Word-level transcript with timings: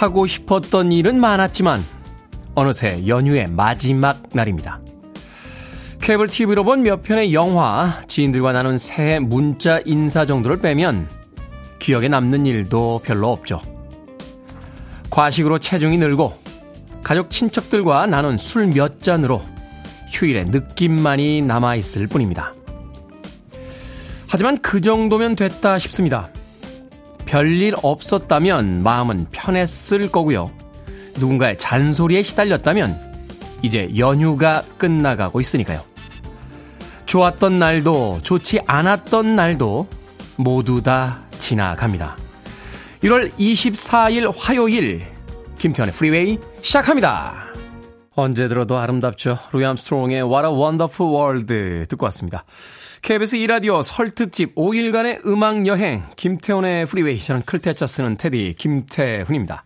하고 0.00 0.26
싶었던 0.26 0.92
일은 0.92 1.20
많았지만 1.20 1.84
어느새 2.54 3.06
연휴의 3.06 3.48
마지막 3.50 4.22
날입니다. 4.32 4.80
케이블 6.00 6.26
TV로 6.26 6.64
본 6.64 6.82
몇 6.82 7.02
편의 7.02 7.34
영화, 7.34 8.00
지인들과 8.08 8.52
나눈 8.52 8.78
새해 8.78 9.18
문자 9.18 9.78
인사 9.84 10.24
정도를 10.24 10.58
빼면 10.58 11.06
기억에 11.78 12.08
남는 12.08 12.46
일도 12.46 13.02
별로 13.04 13.30
없죠. 13.30 13.60
과식으로 15.10 15.58
체중이 15.58 15.98
늘고 15.98 16.32
가족 17.02 17.28
친척들과 17.30 18.06
나눈 18.06 18.38
술 18.38 18.68
몇 18.68 19.02
잔으로 19.02 19.42
휴일에 20.08 20.44
느낌만이 20.44 21.42
남아있을 21.42 22.06
뿐입니다. 22.06 22.54
하지만 24.28 24.56
그 24.62 24.80
정도면 24.80 25.36
됐다 25.36 25.76
싶습니다. 25.76 26.30
별일 27.30 27.74
없었다면 27.80 28.82
마음은 28.82 29.28
편했을 29.30 30.10
거고요. 30.10 30.50
누군가의 31.20 31.58
잔소리에 31.58 32.22
시달렸다면 32.22 32.98
이제 33.62 33.88
연휴가 33.96 34.64
끝나가고 34.78 35.40
있으니까요. 35.40 35.84
좋았던 37.06 37.60
날도 37.60 38.18
좋지 38.24 38.62
않았던 38.66 39.36
날도 39.36 39.86
모두 40.34 40.82
다 40.82 41.20
지나갑니다. 41.38 42.16
1월 43.04 43.30
24일 43.38 44.32
화요일 44.36 45.06
김태훈의 45.56 45.94
프리웨이 45.94 46.38
시작합니다. 46.62 47.44
언제 48.16 48.48
들어도 48.48 48.76
아름답죠. 48.76 49.38
루이 49.52 49.64
암스트롱의 49.64 50.22
What 50.24 50.48
a 50.48 50.52
Wonderful 50.52 51.14
World 51.14 51.86
듣고 51.88 52.06
왔습니다. 52.06 52.44
KBS 53.02 53.36
2라디오 53.38 53.82
설 53.82 54.10
특집 54.10 54.54
5일간의 54.54 55.26
음악여행 55.26 56.04
김태훈의 56.16 56.84
프리웨이 56.84 57.18
저는 57.18 57.42
클 57.42 57.62
태 57.62 57.76
자 57.76 57.86
쓰는 57.86 58.16
태디 58.18 58.54
김태훈입니다. 58.58 59.64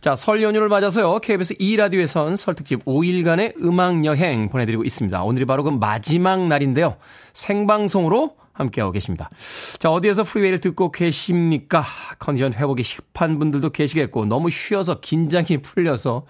자, 0.00 0.16
설 0.16 0.42
연휴를 0.42 0.68
맞아서요. 0.68 1.20
KBS 1.20 1.54
2라디오에선 1.54 2.36
설 2.36 2.54
특집 2.54 2.84
5일간의 2.84 3.62
음악여행 3.62 4.48
보내드리고 4.48 4.82
있습니다. 4.82 5.22
오늘이 5.22 5.44
바로 5.44 5.62
그 5.62 5.70
마지막 5.70 6.48
날인데요. 6.48 6.96
생방송으로 7.34 8.34
함께하고 8.52 8.92
계십니다. 8.92 9.30
자, 9.78 9.90
어디에서 9.90 10.24
프리웨이를 10.24 10.58
듣고 10.58 10.92
계십니까? 10.92 11.84
컨디션 12.18 12.52
회복이 12.52 12.82
급한 12.82 13.38
분들도 13.38 13.70
계시겠고, 13.70 14.26
너무 14.26 14.50
쉬어서 14.50 15.00
긴장이 15.00 15.58
풀려서 15.62 16.26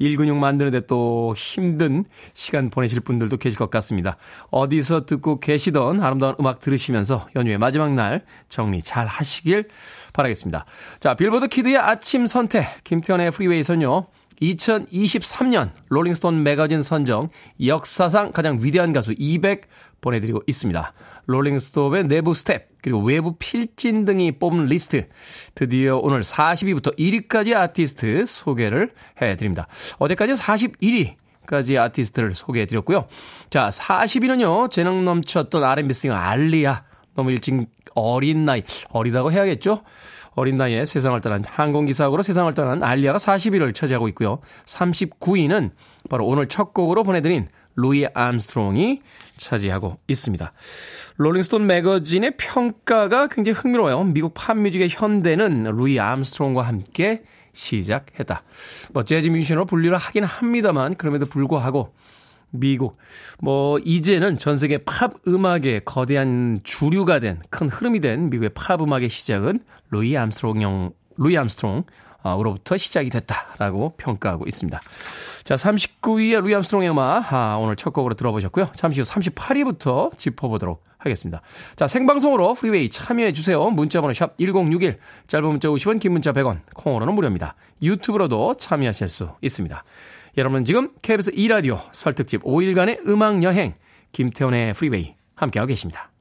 일근육 0.00 0.36
만드는데 0.36 0.86
또 0.86 1.34
힘든 1.36 2.04
시간 2.32 2.70
보내실 2.70 3.00
분들도 3.00 3.36
계실 3.36 3.58
것 3.58 3.70
같습니다. 3.70 4.16
어디서 4.50 5.06
듣고 5.06 5.40
계시던 5.40 6.02
아름다운 6.02 6.34
음악 6.40 6.60
들으시면서 6.60 7.28
연휴의 7.36 7.58
마지막 7.58 7.92
날 7.94 8.24
정리 8.48 8.82
잘 8.82 9.06
하시길 9.06 9.68
바라겠습니다. 10.12 10.64
자, 11.00 11.14
빌보드 11.14 11.48
kid의 11.48 11.76
아침 11.76 12.26
선택, 12.26 12.66
김태훈의 12.84 13.32
프리웨이에선요. 13.32 14.06
2023년 14.40 15.70
롤링스톤 15.88 16.42
매거진 16.42 16.82
선정 16.82 17.28
역사상 17.64 18.32
가장 18.32 18.58
위대한 18.60 18.92
가수 18.92 19.14
200 19.16 19.62
보내드리고 20.04 20.42
있습니다. 20.46 20.92
롤링스톤의 21.26 22.04
내부 22.08 22.34
스텝, 22.34 22.68
그리고 22.82 23.00
외부 23.00 23.36
필진 23.38 24.04
등이 24.04 24.32
뽑은 24.38 24.66
리스트. 24.66 25.08
드디어 25.54 25.96
오늘 25.96 26.20
40위부터 26.20 26.98
1위까지 26.98 27.56
아티스트 27.56 28.26
소개를 28.26 28.92
해드립니다. 29.20 29.66
어제까지 29.98 30.34
41위. 30.34 31.14
까지 31.46 31.76
아티스트를 31.76 32.34
소개해 32.34 32.64
드렸고요. 32.64 33.06
자, 33.50 33.68
40위는요, 33.68 34.70
재능 34.70 35.04
넘쳤던 35.04 35.62
R&B 35.62 35.92
singer 35.92 36.14
알리아. 36.14 36.84
너무 37.14 37.32
일찍 37.32 37.66
어린 37.94 38.46
나이, 38.46 38.62
어리다고 38.88 39.30
해야겠죠? 39.30 39.82
어린 40.36 40.56
나이에 40.56 40.84
세상을 40.84 41.20
떠난 41.20 41.44
항공기 41.46 41.94
사고로 41.94 42.22
세상을 42.22 42.52
떠난 42.54 42.82
알리아가 42.82 43.18
40위를 43.18 43.74
차지하고 43.74 44.08
있고요. 44.08 44.40
39위는 44.64 45.70
바로 46.08 46.26
오늘 46.26 46.48
첫 46.48 46.74
곡으로 46.74 47.04
보내드린 47.04 47.48
루이 47.76 48.06
암스트롱이 48.12 49.02
차지하고 49.36 49.98
있습니다. 50.06 50.52
롤링스톤 51.16 51.66
매거진의 51.66 52.36
평가가 52.36 53.28
굉장히 53.28 53.58
흥미로워요. 53.58 54.04
미국 54.04 54.34
팝뮤직의 54.34 54.88
현대는 54.90 55.64
루이 55.64 55.98
암스트롱과 55.98 56.62
함께 56.62 57.24
시작했다. 57.52 58.42
뭐 58.92 59.04
재즈 59.04 59.28
뮤지션으로 59.28 59.64
분류를 59.66 59.96
하긴 59.96 60.24
합니다만 60.24 60.94
그럼에도 60.96 61.26
불구하고 61.26 61.94
미국 62.50 62.98
뭐 63.40 63.78
이제는 63.84 64.38
전 64.38 64.56
세계 64.56 64.78
팝 64.78 65.12
음악의 65.26 65.82
거대한 65.84 66.60
주류가 66.62 67.18
된 67.18 67.40
큰 67.50 67.68
흐름이 67.68 68.00
된 68.00 68.30
미국의 68.30 68.50
팝 68.54 68.80
음악의 68.80 69.08
시작은 69.08 69.60
루이 69.90 70.16
암스트롱 70.16 70.92
루이 71.16 71.36
암스트롱 71.36 71.84
으로부터 72.26 72.76
시작이 72.76 73.10
됐다라고 73.10 73.94
평가하고 73.96 74.46
있습니다. 74.46 74.80
자, 75.44 75.54
39위의 75.56 76.40
루이 76.42 76.54
암스트롱의 76.54 76.90
음악, 76.90 77.32
아, 77.32 77.58
오늘 77.58 77.76
첫 77.76 77.92
곡으로 77.92 78.14
들어보셨고요. 78.14 78.70
잠시 78.74 79.00
후 79.00 79.06
38위부터 79.06 80.16
짚어보도록 80.16 80.82
하겠습니다. 80.98 81.42
자, 81.76 81.86
생방송으로 81.86 82.54
프리웨이 82.54 82.88
참여해 82.88 83.32
주세요. 83.32 83.68
문자 83.70 84.00
번호 84.00 84.14
샵 84.14 84.36
1061, 84.38 84.98
짧은 85.26 85.48
문자 85.48 85.68
50원, 85.68 86.00
긴 86.00 86.12
문자 86.12 86.32
100원, 86.32 86.60
콩으로는 86.74 87.14
무료입니다. 87.14 87.54
유튜브로도 87.82 88.54
참여하실 88.54 89.08
수 89.10 89.28
있습니다. 89.42 89.84
여러분은 90.38 90.64
지금 90.64 90.90
KBS 91.02 91.32
2라디오 91.32 91.80
설특집 91.92 92.42
5일간의 92.42 93.06
음악 93.06 93.42
여행, 93.42 93.74
김태훈의 94.12 94.72
프리웨이 94.72 95.14
함께하고 95.34 95.68
계십니다. 95.68 96.13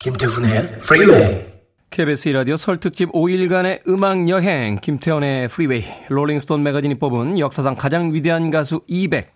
김태훈의 0.00 0.78
프리웨이 0.78 1.44
KBS 1.90 2.30
라디오 2.30 2.56
설 2.56 2.78
특집 2.78 3.12
5일간의 3.12 3.86
음악 3.86 4.30
여행. 4.30 4.78
김태훈의 4.80 5.48
프리웨이 5.48 5.84
롤링스톤 6.08 6.62
매거진이 6.62 6.94
뽑은 6.98 7.38
역사상 7.38 7.74
가장 7.74 8.14
위대한 8.14 8.50
가수 8.50 8.80
200 8.86 9.30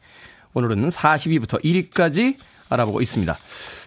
오늘은 0.55 0.89
40위부터 0.89 1.63
1위까지 1.63 2.37
알아보고 2.71 3.03
있습니다. 3.03 3.37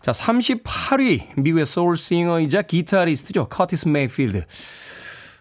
자 0.02 0.12
38위 0.12 1.24
미국의 1.36 1.66
소울싱어이자 1.66 2.62
기타리스트죠. 2.62 3.48
커티스 3.50 3.88
메이필드. 3.88 4.46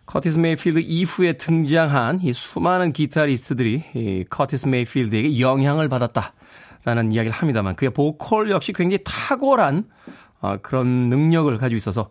커티스 0.06 0.38
메이필드 0.38 0.78
이후에 0.78 1.34
등장한 1.34 2.20
이 2.22 2.32
수많은 2.32 2.94
기타리스트들이 2.94 3.84
이 3.94 4.24
커티스 4.30 4.68
메이필드에게 4.68 5.38
영향을 5.38 5.91
받았다라는 5.91 7.12
이야기를 7.12 7.32
합니다만 7.32 7.74
그의 7.74 7.91
보컬 7.91 8.50
역시 8.50 8.72
굉장히 8.72 9.04
탁월한 9.04 9.84
어, 10.41 10.56
그런 10.62 10.86
능력을 11.08 11.56
가지고 11.58 11.76
있어서 11.76 12.08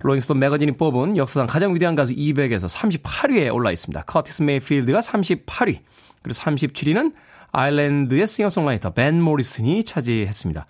롤링스톤 0.00 0.38
매거진이 0.38 0.72
뽑은 0.72 1.16
역사상 1.16 1.46
가장 1.46 1.74
위대한 1.74 1.94
가수 1.94 2.12
200에서 2.12 2.68
38위에 2.68 3.54
올라 3.54 3.70
있습니다. 3.70 4.02
커티스 4.02 4.42
메이필드가 4.42 4.98
38위, 4.98 5.78
그리고 6.22 6.38
37위는 6.38 7.14
아일랜드의 7.52 8.26
싱어송라이터 8.26 8.90
벤 8.90 9.20
모리슨이 9.20 9.84
차지했습니다. 9.84 10.64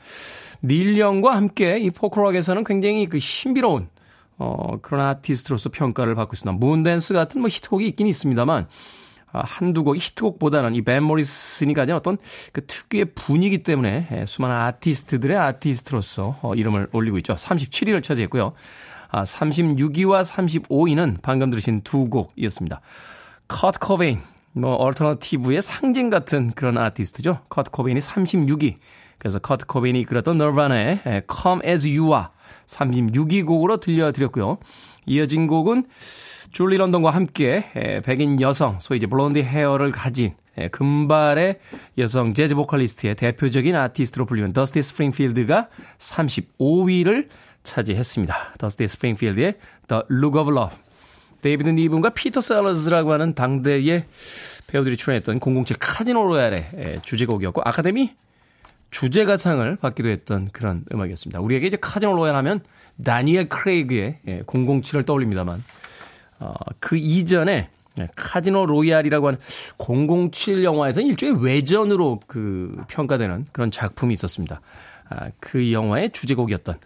닐 0.65 0.99
영과 0.99 1.35
함께 1.35 1.79
이 1.79 1.91
포크록에서는 1.91 2.65
굉장히 2.65 3.09
그 3.09 3.19
신비로운 3.19 3.89
어, 4.39 4.79
그런 4.83 5.07
아티스트로서 5.07 5.71
평가를 5.71 6.15
받고 6.15 6.35
있습니다. 6.35 6.59
문댄스 6.59 7.15
같은 7.15 7.41
뭐 7.41 7.49
히트곡이 7.49 7.87
있긴 7.89 8.07
있습니다만 8.07 8.65
아, 8.65 8.69
한두 9.33 9.85
곡 9.85 9.97
히트곡보다는 9.97 10.75
이 10.75 10.83
벤 10.83 11.03
모리슨이 11.05 11.75
가진 11.75 11.95
어떤 11.95 12.19
그 12.53 12.67
특유의 12.67 13.07
분위기 13.15 13.63
때문에 13.63 14.09
예, 14.13 14.27
수많은 14.27 14.55
아티스트들의 14.55 15.37
아티스트로서 15.37 16.39
어, 16.43 16.55
이름을 16.55 16.89
올리고 16.93 17.19
있죠. 17.19 17.35
37위를 17.35 18.03
차지했고요. 18.03 18.53
아, 19.11 19.23
36위와 19.25 20.25
35위는 20.25 21.19
방금 21.23 21.51
들으신 21.51 21.83
두 21.83 22.09
곡이었습니다. 22.09 22.81
커트 23.49 23.79
코베인, 23.79 24.21
뭐 24.53 24.75
얼터너티브의 24.77 25.63
상징 25.63 26.11
같은 26.11 26.51
그런 26.53 26.79
아티스트죠. 26.79 27.41
커트 27.49 27.71
코베인이 27.71 28.01
36위. 28.01 28.77
그래서 29.19 29.39
커트 29.39 29.67
코베인이 29.67 30.01
이끌었던 30.01 30.37
너바나의 30.39 31.01
Come 31.31 31.61
As 31.65 31.87
You와 31.87 32.31
36위 32.67 33.47
곡으로 33.47 33.77
들려드렸고요. 33.77 34.59
이어진 35.07 35.47
곡은 35.47 35.87
줄리 36.53 36.77
런던과 36.77 37.11
함께 37.11 38.03
백인 38.05 38.41
여성, 38.43 38.79
소위 38.79 38.99
이제 38.99 39.07
blondie 39.07 39.43
hair를 39.43 39.91
가진 39.91 40.35
금발의 40.71 41.59
여성 41.97 42.35
재즈 42.35 42.55
보컬리스트의 42.55 43.15
대표적인 43.15 43.75
아티스트로 43.75 44.27
불리는 44.27 44.53
더스티 44.53 44.83
스프링필드가 44.83 45.69
35위를 45.97 47.29
차지했습니다. 47.63 48.55
더스티 48.59 48.87
스프링필드의 48.87 49.55
The 49.89 50.03
Look 50.11 50.39
of 50.39 50.53
Love. 50.53 50.77
데이비드 51.41 51.71
니븐과 51.71 52.11
피터 52.11 52.43
셀러즈라고 52.43 53.13
하는 53.13 53.35
당대의 53.35 54.05
배우들이 54.67 54.99
출연했던 54.99 55.41
007 55.41 55.77
카지노 55.81 56.23
로얄의 56.23 57.01
주제곡이었고 57.03 57.63
아카데미 57.65 58.13
주제가상을 58.91 59.77
받기도 59.77 60.11
했던 60.11 60.51
그런 60.53 60.85
음악이었습니다. 60.93 61.41
우리에게 61.41 61.67
이제 61.67 61.79
카지노 61.81 62.15
로얄 62.15 62.37
하면 62.37 62.61
다니엘 63.03 63.49
크레이그의 63.49 64.19
007을 64.47 65.07
떠올립니다만 65.07 65.65
어, 66.43 66.55
그 66.81 66.97
이전에 66.97 67.71
카지노 68.17 68.67
로얄이라고 68.67 69.27
하는 69.29 69.39
007 69.79 70.65
영화에서는 70.65 71.07
일종의 71.09 71.45
외전으로 71.45 72.21
그 72.27 72.73
평가되는 72.89 73.47
그런 73.53 73.71
작품이 73.71 74.13
있었습니다. 74.15 74.61
아, 75.11 75.29
그 75.41 75.73
영화의 75.73 76.11
주제곡이었던 76.13 76.79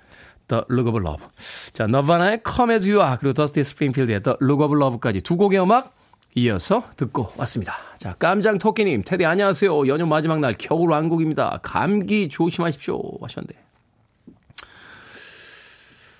The 0.48 0.64
Look 0.70 0.88
of 0.88 0.98
Love. 1.00 1.26
자, 1.72 1.86
너바나의 1.86 2.40
Come 2.46 2.74
As 2.74 2.86
You 2.88 3.02
Are 3.04 3.18
그리고 3.18 3.34
더스티 3.34 3.62
스프링필드의 3.64 4.22
The 4.22 4.36
Look 4.42 4.64
of 4.64 4.74
Love까지 4.76 5.20
두 5.20 5.36
곡의 5.36 5.60
음악 5.60 5.94
이어서 6.34 6.84
듣고 6.96 7.32
왔습니다. 7.36 7.78
자, 7.98 8.14
깜장 8.18 8.58
토끼님, 8.58 9.02
테디 9.06 9.24
안녕하세요. 9.24 9.86
연휴 9.88 10.06
마지막 10.06 10.40
날 10.40 10.54
겨울 10.58 10.90
왕국입니다. 10.90 11.60
감기 11.62 12.28
조심하십시오. 12.28 13.00
하셨는데. 13.22 13.54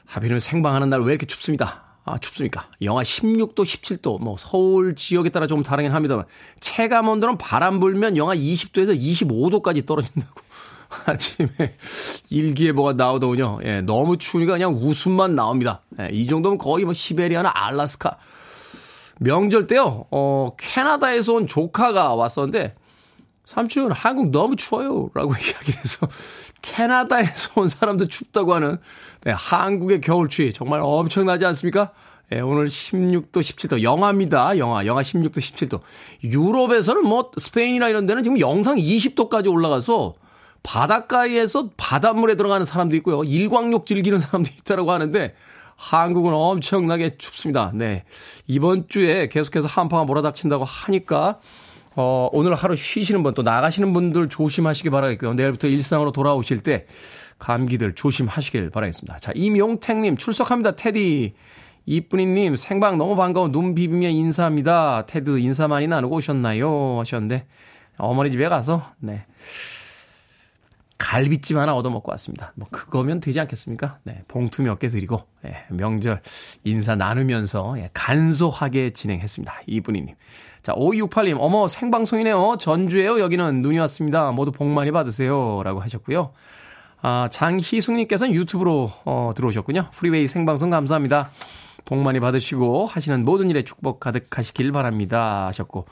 하필이면 0.06 0.40
생방하는 0.40 0.88
날 0.88 1.02
왜 1.02 1.12
이렇게 1.12 1.26
춥습니다. 1.26 1.85
아, 2.06 2.18
춥습니까? 2.18 2.68
영하 2.82 3.02
16도, 3.02 3.56
17도, 3.56 4.20
뭐, 4.20 4.36
서울 4.38 4.94
지역에 4.94 5.28
따라 5.28 5.48
좀 5.48 5.64
다르긴 5.64 5.90
합니다만, 5.90 6.24
체감 6.60 7.08
온도는 7.08 7.36
바람 7.36 7.80
불면 7.80 8.16
영하 8.16 8.34
20도에서 8.36 8.96
25도까지 8.96 9.84
떨어진다고. 9.84 10.40
아침에 11.06 11.48
일기예보가 12.30 12.92
나오더군요. 12.92 13.58
예, 13.64 13.80
너무 13.80 14.18
추우니까 14.18 14.52
그냥 14.52 14.74
웃음만 14.80 15.34
나옵니다. 15.34 15.82
예, 16.00 16.08
이 16.12 16.28
정도면 16.28 16.58
거의 16.58 16.84
뭐 16.84 16.94
시베리아나 16.94 17.50
알라스카. 17.52 18.18
명절 19.18 19.66
때요, 19.66 20.06
어, 20.12 20.52
캐나다에서 20.56 21.34
온 21.34 21.48
조카가 21.48 22.14
왔었는데, 22.14 22.76
삼촌, 23.46 23.92
한국 23.92 24.30
너무 24.30 24.56
추워요. 24.56 25.08
라고 25.14 25.32
이야기를 25.38 25.80
해서, 25.80 26.08
캐나다에서 26.60 27.60
온 27.60 27.68
사람도 27.68 28.08
춥다고 28.08 28.52
하는, 28.54 28.76
네, 29.22 29.32
한국의 29.34 30.00
겨울추위. 30.02 30.52
정말 30.52 30.80
엄청나지 30.82 31.46
않습니까? 31.46 31.92
예, 32.32 32.40
오늘 32.40 32.66
16도, 32.66 33.34
17도, 33.34 33.82
영하입니다. 33.82 34.58
영하, 34.58 34.84
영하 34.84 35.00
16도, 35.00 35.38
17도. 35.38 35.80
유럽에서는 36.24 37.04
뭐, 37.04 37.30
스페인이나 37.38 37.88
이런 37.88 38.06
데는 38.06 38.24
지금 38.24 38.40
영상 38.40 38.76
20도까지 38.76 39.50
올라가서, 39.50 40.14
바닷가에서 40.64 41.70
바닷물에 41.76 42.34
들어가는 42.34 42.66
사람도 42.66 42.96
있고요. 42.96 43.22
일광욕 43.22 43.86
즐기는 43.86 44.18
사람도 44.18 44.50
있다라고 44.58 44.90
하는데 44.90 45.36
한국은 45.76 46.32
엄청나게 46.34 47.18
춥습니다. 47.18 47.70
네. 47.72 48.02
이번 48.48 48.88
주에 48.88 49.28
계속해서 49.28 49.68
한파가 49.68 50.04
몰아닥친다고 50.04 50.64
하니까 50.64 51.38
어, 51.96 52.28
오늘 52.32 52.54
하루 52.54 52.76
쉬시는 52.76 53.22
분 53.22 53.34
또 53.34 53.42
나가시는 53.42 53.92
분들 53.92 54.28
조심하시기 54.28 54.90
바라겠고요. 54.90 55.34
내일부터 55.34 55.66
일상으로 55.68 56.12
돌아오실 56.12 56.60
때 56.60 56.86
감기들 57.38 57.94
조심하시길 57.94 58.70
바라겠습니다. 58.70 59.18
자, 59.18 59.32
임용택님 59.34 60.16
출석합니다. 60.16 60.76
테디. 60.76 61.34
이쁜이님 61.88 62.56
생방 62.56 62.98
너무 62.98 63.14
반가워 63.14 63.50
눈 63.52 63.74
비비며 63.74 64.08
인사합니다. 64.08 65.06
테드 65.06 65.38
인사 65.38 65.68
많이 65.68 65.86
나누고 65.86 66.16
오셨나요? 66.16 66.98
하셨는데 66.98 67.46
어머니 67.98 68.32
집에 68.32 68.48
가서 68.48 68.82
네 68.98 69.24
갈비찜 70.98 71.58
하나 71.58 71.74
얻어먹고 71.74 72.10
왔습니다. 72.12 72.52
뭐, 72.54 72.68
그거면 72.70 73.20
되지 73.20 73.38
않겠습니까? 73.40 73.98
네, 74.04 74.22
봉투 74.28 74.62
몇 74.62 74.78
개 74.78 74.88
드리고, 74.88 75.22
예, 75.44 75.64
명절 75.68 76.22
인사 76.64 76.94
나누면서, 76.96 77.74
예, 77.78 77.90
간소하게 77.92 78.90
진행했습니다. 78.94 79.60
이분이님. 79.66 80.14
자, 80.62 80.72
5268님, 80.74 81.36
어머, 81.38 81.68
생방송이네요. 81.68 82.56
전주에요. 82.58 83.20
여기는 83.20 83.62
눈이 83.62 83.78
왔습니다. 83.80 84.32
모두 84.32 84.52
복 84.52 84.66
많이 84.68 84.90
받으세요. 84.90 85.62
라고 85.62 85.80
하셨고요. 85.80 86.32
아, 87.02 87.28
장희숙님께서는 87.30 88.34
유튜브로, 88.34 88.90
어, 89.04 89.30
들어오셨군요. 89.36 89.90
프리웨이 89.92 90.26
생방송 90.26 90.70
감사합니다. 90.70 91.30
복 91.84 91.98
많이 91.98 92.18
받으시고, 92.20 92.86
하시는 92.86 93.24
모든 93.24 93.48
일에 93.50 93.62
축복 93.62 94.00
가득하시길 94.00 94.72
바랍니다. 94.72 95.46
하셨고, 95.46 95.86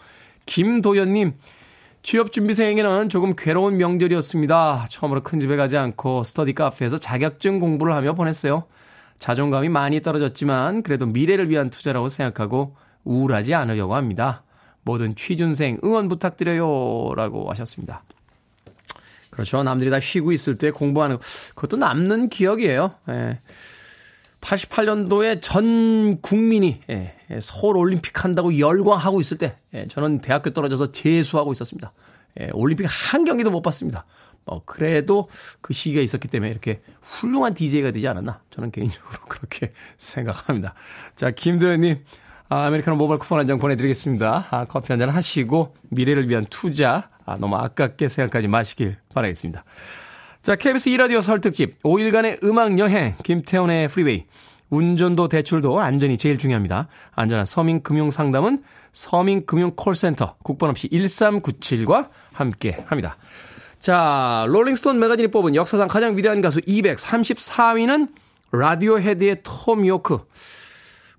김도연님, 0.47 1.35
취업 2.05 2.33
준비생에게는 2.33 3.09
조금 3.09 3.35
괴로운 3.35 3.79
명절이었습니다. 3.79 4.89
처음으로 4.91 5.23
큰 5.23 5.41
집에 5.41 5.57
가지 5.57 5.79
않고 5.79 6.23
스터디 6.23 6.53
카페에서 6.53 6.99
자격증 6.99 7.59
공부를 7.61 7.95
하며 7.95 8.13
보냈어요. 8.13 8.65
자존감이 9.17 9.71
많이 9.71 10.03
떨어졌지만 10.03 10.83
그래도 10.83 11.07
미래를 11.07 11.49
위한 11.49 11.71
투자라고 11.71 12.09
생각하고 12.09 12.77
우울하지 13.05 13.55
않으려고 13.55 13.95
합니다. 13.95 14.43
모든 14.83 15.17
취준생 15.17 15.79
응원 15.83 16.11
부탁드려요. 16.11 17.15
라고 17.17 17.49
하셨습니다. 17.49 18.03
그렇죠. 19.31 19.63
남들이 19.63 19.89
다 19.91 19.99
쉬고 19.99 20.33
있을 20.33 20.59
때 20.59 20.71
공부하는, 20.71 21.17
그것도 21.55 21.79
남는 21.79 22.29
기억이에요. 22.29 22.97
예. 23.09 23.39
88년도에 24.43 25.41
전 25.41 26.21
국민이 26.21 26.83
예, 26.91 26.95
예, 26.95 27.24
서울 27.41 27.77
올림픽 27.77 28.25
한다고 28.25 28.59
열광하고 28.59 29.21
있을 29.21 29.39
때 29.39 29.57
예, 29.75 29.87
저는 29.87 30.21
대학교 30.21 30.51
떨어져서 30.51 30.93
재수하고 30.93 31.53
있었습니다. 31.53 31.93
예, 32.41 32.51
올림픽 32.53 32.87
한 32.89 33.25
경기도 33.25 33.51
못 33.51 33.63
봤습니다. 33.63 34.05
어, 34.47 34.63
그래도 34.65 35.29
그 35.63 35.73
시기가 35.73 36.03
있었기 36.03 36.29
때문에 36.29 36.51
이렇게 36.51 36.83
훌륭한 37.01 37.55
DJ가 37.55 37.93
되지 37.93 38.07
않았나 38.09 38.41
저는 38.51 38.71
개인적으로 38.73 39.19
그렇게 39.29 39.73
생각합니다. 39.97 40.75
자, 41.17 41.31
김도현님 41.31 42.05
아, 42.51 42.67
아메리카노 42.67 42.97
모바일 42.97 43.19
쿠폰 43.19 43.39
한 43.39 43.47
장 43.47 43.59
보내드리겠습니다. 43.59 44.49
아, 44.51 44.65
커피 44.67 44.93
한 44.93 44.99
잔 44.99 45.09
하시고 45.09 45.75
미래를 45.89 46.29
위한 46.29 46.45
투자 46.51 47.09
아, 47.25 47.37
너무 47.39 47.57
아깝게 47.57 48.09
생각하지 48.09 48.49
마시길 48.49 48.97
바라겠습니다. 49.15 49.65
자, 50.43 50.57
KBS 50.57 50.91
2라디오 50.91 51.23
설특집 51.23 51.83
5일간의 51.83 52.45
음악 52.45 52.79
여행 52.79 53.15
김태훈의 53.25 53.89
프리웨이 53.89 54.27
운전도 54.71 55.29
대출도 55.29 55.81
안전이 55.81 56.19
제일 56.19 56.39
중요합니다. 56.39 56.89
안전한 57.13 57.45
서민 57.45 57.83
금융 57.83 58.11
상담은 58.11 58.63
서민 58.93 59.47
금융 59.47 59.73
콜센터 59.77 60.37
국번 60.43 60.71
없이 60.71 60.89
1397과 60.89 62.09
함께 62.33 62.85
합니다. 62.87 63.17
자, 63.79 64.47
롤링스톤 64.49 64.99
매거진이 64.99 65.29
뽑은 65.29 65.55
역사상 65.55 65.89
가장 65.89 66.17
위대한 66.17 66.41
가수 66.41 66.61
200 66.61 68.09
34위는 68.53 68.99
라디오헤드의 68.99 69.41
톰 69.43 69.87
요크. 69.87 70.25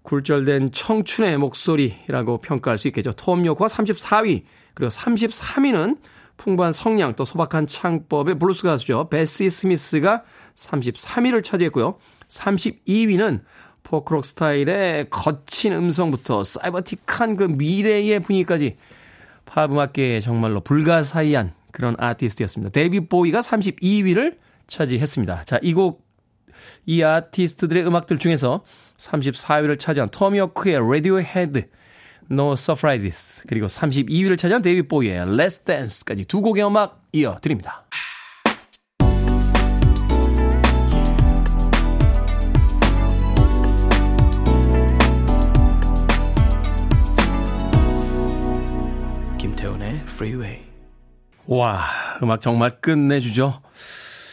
굴절된 0.01 0.71
청춘의 0.71 1.37
목소리라고 1.37 2.39
평가할 2.39 2.77
수 2.77 2.87
있겠죠. 2.87 3.11
톰 3.11 3.45
요크가 3.45 3.67
34위, 3.67 4.43
그리고 4.73 4.89
33위는 4.89 5.97
풍부한 6.37 6.71
성량 6.71 7.15
또 7.15 7.25
소박한 7.25 7.65
창법의 7.65 8.39
블루스 8.39 8.63
가수죠. 8.63 9.09
베시 9.09 9.49
스미스가 9.49 10.23
33위를 10.55 11.43
차지했고요. 11.43 11.97
32위는 12.27 13.41
포크록 13.83 14.25
스타일의 14.25 15.09
거친 15.09 15.73
음성부터 15.73 16.43
사이버틱한 16.43 17.37
그 17.37 17.43
미래의 17.43 18.19
분위기까지 18.19 18.77
팝 19.45 19.71
음악계에 19.71 20.19
정말로 20.19 20.59
불가사의한 20.61 21.53
그런 21.71 21.95
아티스트였습니다. 21.99 22.71
데이비드 22.71 23.07
보위가 23.07 23.41
32위를 23.41 24.37
차지했습니다. 24.67 25.43
자, 25.43 25.59
이 25.61 25.73
곡, 25.73 26.03
이 26.85 27.03
아티스트들의 27.03 27.85
음악들 27.85 28.17
중에서 28.17 28.63
34위를 28.97 29.77
차지한 29.77 30.09
톰 30.09 30.30
요크의 30.30 30.79
헤드 31.23 31.67
No 32.31 32.53
Surprises 32.53 33.43
그리고 33.47 33.67
32위를 33.67 34.37
차지한 34.37 34.61
데이비드 34.61 34.87
보위의 34.87 35.19
Let's 35.25 35.63
Dance까지 35.65 36.25
두 36.25 36.41
곡의 36.41 36.65
음악 36.65 37.03
이어드립니다. 37.11 37.85
Freeway 50.15 50.61
와 51.45 51.83
음악 52.23 52.41
정말 52.41 52.79
끝내주죠. 52.79 53.59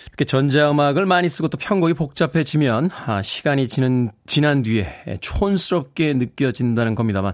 이렇게 0.07 0.25
전자음악을 0.25 1.07
많이 1.07 1.29
쓰고 1.29 1.49
또 1.49 1.59
편곡이 1.59 1.95
복잡해지면 1.95 2.91
아, 3.07 3.23
시간이 3.23 3.67
지는 3.69 4.11
지난 4.27 4.63
뒤에 4.63 5.19
촌스럽게 5.21 6.15
느껴진다는 6.15 6.95
겁니다만 6.95 7.33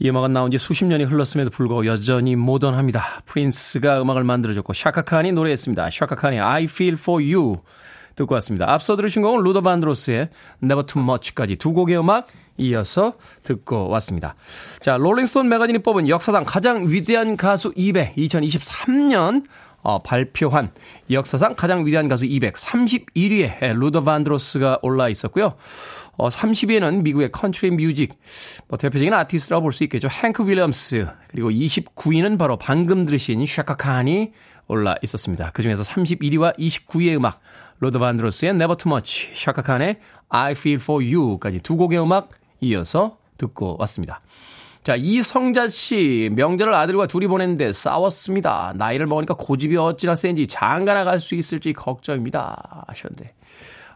이 0.00 0.08
음악은 0.10 0.32
나온 0.32 0.50
지 0.50 0.58
수십 0.58 0.84
년이 0.84 1.04
흘렀음에도 1.04 1.50
불구하고 1.50 1.86
여전히 1.86 2.36
모던합니다. 2.36 3.22
프린스가 3.24 4.02
음악을 4.02 4.22
만들어줬고 4.24 4.74
샤카칸이 4.74 5.32
노래했습니다. 5.32 5.90
샤카칸의 5.90 6.40
I 6.40 6.64
Feel 6.64 6.94
For 6.94 7.22
You 7.22 7.58
듣고 8.16 8.34
왔습니다. 8.34 8.70
앞서 8.70 8.96
들으신 8.96 9.22
곡은 9.22 9.42
루더 9.44 9.62
반드로스의 9.62 10.28
Never 10.62 10.84
Too 10.86 11.02
Much까지 11.02 11.56
두 11.56 11.72
곡의 11.72 11.98
음악 11.98 12.26
이어서 12.58 13.14
듣고 13.44 13.88
왔습니다. 13.88 14.34
자, 14.80 14.96
롤링스톤 14.96 15.48
매거진이 15.48 15.78
뽑은 15.80 16.08
역사상 16.08 16.44
가장 16.44 16.88
위대한 16.88 17.36
가수 17.36 17.72
200 17.74 18.16
2023년 18.16 19.44
어, 19.82 20.02
발표한 20.02 20.72
역사상 21.10 21.54
가장 21.54 21.86
위대한 21.86 22.08
가수 22.08 22.24
200 22.26 22.83
31위에 22.83 23.78
루더 23.78 24.02
반드로스가 24.02 24.80
올라 24.82 25.08
있었고요. 25.08 25.54
어, 26.16 26.28
30위에는 26.28 27.02
미국의 27.02 27.30
컨트리 27.30 27.70
뮤직, 27.70 28.18
뭐 28.66 28.76
대표적인 28.76 29.14
아티스트라고 29.14 29.62
볼 29.62 29.72
수 29.72 29.84
있겠죠. 29.84 30.08
행크 30.08 30.46
윌리엄스, 30.48 31.06
그리고 31.30 31.50
29위는 31.50 32.38
바로 32.38 32.56
방금 32.56 33.06
들으신 33.06 33.46
샤카칸이 33.46 34.32
올라 34.66 34.96
있었습니다. 35.02 35.50
그 35.54 35.62
중에서 35.62 35.84
31위와 35.84 36.58
29위의 36.58 37.16
음악, 37.16 37.40
루더 37.78 38.00
반드로스의 38.00 38.50
Never 38.50 38.76
Too 38.76 38.92
Much, 38.92 39.30
샤카칸의 39.34 40.00
I 40.28 40.52
Feel 40.52 40.80
For 40.82 41.02
You까지 41.02 41.60
두 41.60 41.76
곡의 41.76 42.00
음악 42.02 42.30
이어서 42.60 43.18
듣고 43.36 43.76
왔습니다. 43.80 44.20
자, 44.82 44.96
이성자 44.96 45.68
씨, 45.68 46.30
명절을 46.34 46.72
아들과 46.74 47.06
둘이 47.06 47.26
보냈는데 47.26 47.72
싸웠습니다. 47.72 48.72
나이를 48.76 49.06
먹으니까 49.06 49.34
고집이 49.34 49.76
어찌나 49.76 50.14
센지 50.14 50.46
장가 50.46 50.94
나갈 50.94 51.20
수 51.20 51.34
있을지 51.34 51.72
걱정입니다. 51.72 52.84
하셨는데. 52.88 53.34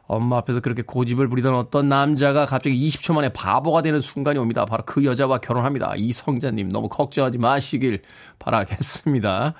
엄마 0.06 0.36
앞에서 0.38 0.60
그렇게 0.60 0.82
고집을 0.82 1.28
부리던 1.28 1.54
어떤 1.54 1.88
남자가 1.88 2.44
갑자기 2.44 2.76
20초 2.88 3.14
만에 3.14 3.30
바보가 3.30 3.80
되는 3.82 4.00
순간이 4.00 4.38
옵니다. 4.38 4.66
바로 4.66 4.82
그 4.84 5.04
여자와 5.04 5.38
결혼합니다. 5.38 5.94
이성자님 5.96 6.68
너무 6.68 6.88
걱정하지 6.88 7.38
마시길 7.38 8.02
바라겠습니다. 8.38 9.54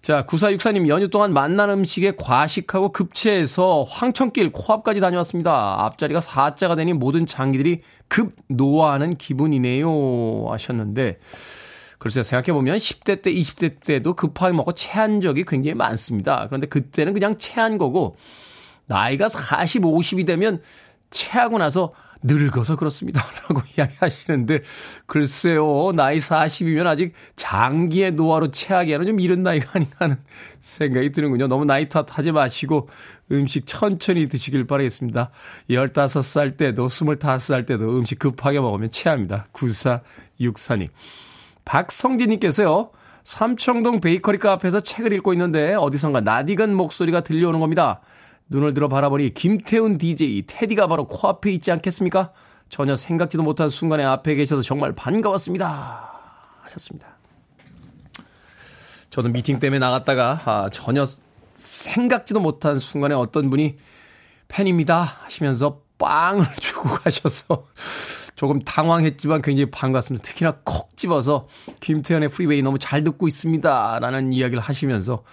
자, 0.00 0.24
9464님 0.24 0.88
연휴 0.88 1.08
동안 1.08 1.32
만난 1.32 1.70
음식에 1.70 2.14
과식하고 2.16 2.92
급체해서 2.92 3.82
황천길 3.84 4.52
코앞까지 4.52 5.00
다녀왔습니다. 5.00 5.84
앞자리가 5.84 6.20
4자가 6.20 6.76
되니 6.76 6.92
모든 6.92 7.26
장기들이 7.26 7.80
급 8.08 8.36
노화하는 8.48 9.16
기분이네요. 9.16 10.46
하셨는데, 10.48 11.18
글쎄요, 11.98 12.22
생각해보면 12.22 12.76
10대 12.76 13.22
때, 13.22 13.32
20대 13.32 13.80
때도 13.84 14.14
급하게 14.14 14.52
먹고 14.52 14.74
체한 14.74 15.20
적이 15.20 15.44
굉장히 15.44 15.74
많습니다. 15.74 16.46
그런데 16.46 16.66
그때는 16.68 17.12
그냥 17.12 17.36
체한 17.38 17.78
거고, 17.78 18.16
나이가 18.86 19.28
40, 19.28 19.82
50이 19.82 20.26
되면 20.26 20.60
체하고 21.10 21.58
나서 21.58 21.92
늙어서 22.26 22.76
그렇습니다. 22.76 23.24
라고 23.42 23.62
이야기하시는데, 23.76 24.62
글쎄요, 25.06 25.92
나이 25.94 26.18
40이면 26.18 26.86
아직 26.86 27.14
장기의 27.36 28.12
노화로 28.12 28.50
체하기에는 28.50 29.06
좀 29.06 29.20
이른 29.20 29.42
나이가 29.42 29.70
아닌가 29.74 29.96
하는 30.00 30.16
생각이 30.60 31.12
드는군요. 31.12 31.46
너무 31.46 31.64
나이 31.64 31.88
탓하지 31.88 32.32
마시고 32.32 32.88
음식 33.32 33.66
천천히 33.66 34.28
드시길 34.28 34.66
바라겠습니다. 34.66 35.30
15살 35.70 36.56
때도, 36.56 36.88
25살 36.88 37.66
때도 37.66 37.98
음식 37.98 38.18
급하게 38.18 38.60
먹으면 38.60 38.90
체합니다. 38.90 39.46
9464님. 39.52 40.88
박성진님께서요, 41.64 42.90
삼청동 43.26 44.00
베이커리 44.00 44.38
카페에서 44.38 44.78
책을 44.78 45.12
읽고 45.14 45.32
있는데 45.32 45.74
어디선가 45.74 46.20
낯익은 46.20 46.72
목소리가 46.74 47.22
들려오는 47.22 47.58
겁니다. 47.58 48.00
눈을 48.48 48.74
들어 48.74 48.88
바라보니 48.88 49.34
김태훈 49.34 49.98
DJ 49.98 50.44
테디가 50.46 50.86
바로 50.86 51.06
코앞에 51.06 51.50
있지 51.52 51.72
않겠습니까? 51.72 52.30
전혀 52.68 52.96
생각지도 52.96 53.42
못한 53.42 53.68
순간에 53.68 54.04
앞에 54.04 54.34
계셔서 54.34 54.62
정말 54.62 54.92
반가웠습니다. 54.92 56.12
하셨습니다. 56.62 57.08
저도 59.10 59.28
미팅 59.28 59.58
때문에 59.58 59.78
나갔다가 59.78 60.40
아, 60.44 60.70
전혀 60.72 61.06
생각지도 61.54 62.40
못한 62.40 62.78
순간에 62.78 63.14
어떤 63.14 63.50
분이 63.50 63.76
팬입니다 64.48 65.00
하시면서 65.00 65.80
빵을 65.98 66.46
주고 66.60 66.90
가셔서 66.90 67.66
조금 68.34 68.60
당황했지만 68.60 69.40
굉장히 69.40 69.70
반갑습니다. 69.70 70.22
특히나 70.22 70.58
콕 70.64 70.94
집어서 70.96 71.48
김태훈의 71.80 72.28
프리웨이 72.28 72.62
너무 72.62 72.78
잘 72.78 73.02
듣고 73.02 73.26
있습니다. 73.26 73.98
라는 74.00 74.32
이야기를 74.32 74.60
하시면서 74.60 75.24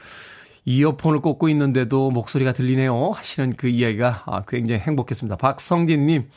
이어폰을 0.65 1.19
꽂고 1.19 1.49
있는데도 1.49 2.11
목소리가 2.11 2.53
들리네요. 2.53 3.11
하시는 3.11 3.53
그 3.55 3.67
이야기가 3.67 4.23
아, 4.25 4.43
굉장히 4.47 4.81
행복했습니다. 4.81 5.35
박성진님, 5.37 6.29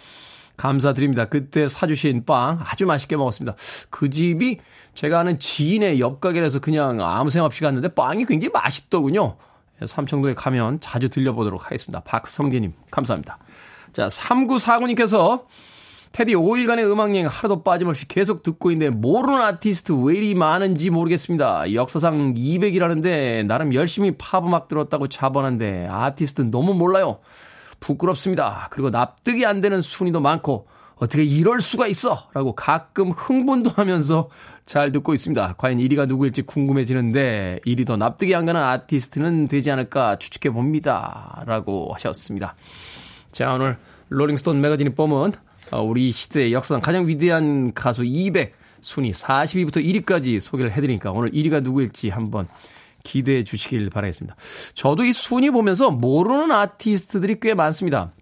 감사드립니다. 0.57 1.27
그때 1.27 1.69
사주신 1.69 2.25
빵 2.25 2.59
아주 2.65 2.87
맛있게 2.87 3.17
먹었습니다. 3.17 3.57
그 3.91 4.11
집이 4.11 4.59
제가 4.95 5.21
아는 5.21 5.39
지인의 5.39 6.01
옆 6.01 6.21
가게라서 6.21 6.61
그냥 6.61 7.01
아무 7.01 7.31
생각 7.31 7.47
없이 7.47 7.61
갔는데 7.61 7.89
빵이 7.89 8.25
굉장히 8.25 8.53
맛있더군요. 8.53 9.37
삼청도에 9.85 10.35
가면 10.35 10.81
자주 10.81 11.09
들려보도록 11.09 11.67
하겠습니다. 11.67 12.01
박성진님, 12.01 12.73
감사합니다. 12.91 13.39
자, 13.93 14.09
3949님께서 14.09 15.45
테디 16.13 16.35
5일간의 16.35 16.91
음악여행 16.91 17.27
하루도 17.27 17.63
빠짐없이 17.63 18.09
계속 18.09 18.43
듣고 18.43 18.71
있는데 18.71 18.97
모르는 18.97 19.41
아티스트 19.41 19.93
왜 19.93 20.17
이리 20.17 20.35
많은지 20.35 20.91
모르겠습니다. 20.91 21.75
역사상 21.75 22.35
200이라는데 22.35 23.45
나름 23.47 23.75
열심히 23.75 24.17
팝음악 24.17 24.69
들었다고 24.69 25.09
자번한데 25.09 25.89
아티스트 25.91 26.51
너무 26.51 26.75
몰라요. 26.75 27.19
부끄럽습니다. 27.81 28.69
그리고 28.71 28.91
납득이 28.91 29.45
안 29.45 29.61
되는 29.61 29.81
순위도 29.81 30.21
많고 30.21 30.67
어떻게 30.97 31.23
이럴 31.25 31.61
수가 31.61 31.87
있어? 31.89 32.29
라고 32.33 32.55
가끔 32.55 33.11
흥분도 33.11 33.71
하면서 33.75 34.31
잘 34.65 34.93
듣고 34.93 35.13
있습니다. 35.13 35.57
과연 35.59 35.79
1위가 35.79 36.07
누구일지 36.09 36.43
궁금해지는데 36.43 37.61
1위 37.67 37.87
도 37.87 37.97
납득이 37.97 38.35
안 38.35 38.47
가는 38.47 38.61
아티스트는 38.61 39.49
되지 39.49 39.71
않을까 39.71 40.17
추측해 40.19 40.53
봅니다. 40.53 41.43
라고 41.47 41.93
하셨습니다. 41.93 42.55
자, 43.31 43.53
오늘 43.53 43.77
Rolling 44.09 44.39
Stone 44.39 44.61
매거진이 44.61 44.91
어, 44.97 45.33
우리 45.73 46.11
시대의 46.11 46.53
역사상 46.53 46.81
가장 46.81 47.07
위대한 47.07 47.73
가수 47.75 48.05
200 48.05 48.55
순위 48.81 49.11
40위부터 49.11 49.85
1위까지 49.85 50.39
소개를 50.39 50.73
해드리니까 50.73 51.11
오늘 51.11 51.31
1위가 51.33 51.63
누구일지 51.63 52.09
한번 52.09 52.47
기대해 53.03 53.43
주시길 53.43 53.91
바라겠습니다. 53.91 54.37
저도 54.75 55.05
이 55.05 55.13
순위 55.13 55.51
보면서 55.51 55.91
모르는 55.91 56.51
아티스트들이 56.51 57.39
꽤 57.41 57.55
많습니다. 57.55 58.13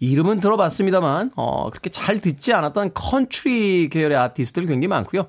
이름은 0.00 0.40
들어봤습니다만, 0.40 1.32
어, 1.36 1.68
그렇게 1.68 1.90
잘 1.90 2.20
듣지 2.20 2.54
않았던 2.54 2.92
컨트리 2.94 3.90
계열의 3.90 4.16
아티스트들 4.16 4.66
굉장히 4.66 4.88
많고요. 4.88 5.28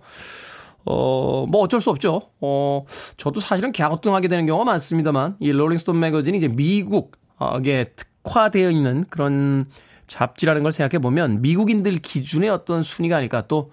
어, 0.86 1.46
뭐 1.46 1.62
어쩔 1.62 1.82
수 1.82 1.90
없죠. 1.90 2.30
어, 2.40 2.86
저도 3.18 3.42
사실은 3.42 3.74
갸우뚱하게 3.74 4.30
되는 4.30 4.46
경우가 4.46 4.64
많습니다만, 4.64 5.36
이 5.42 5.52
Rolling 5.52 5.80
Stone 5.80 6.00
매거진이 6.00 6.38
이제 6.38 6.48
미국에 6.48 7.94
특화되어 8.24 8.70
있는 8.72 9.04
그런 9.10 9.66
잡지라는 10.12 10.62
걸 10.62 10.74
생각해 10.74 11.02
보면 11.02 11.42
미국인들 11.42 12.00
기준의 12.00 12.50
어떤 12.50 12.84
순위가 12.84 13.16
아닐까 13.16 13.44
또 13.48 13.72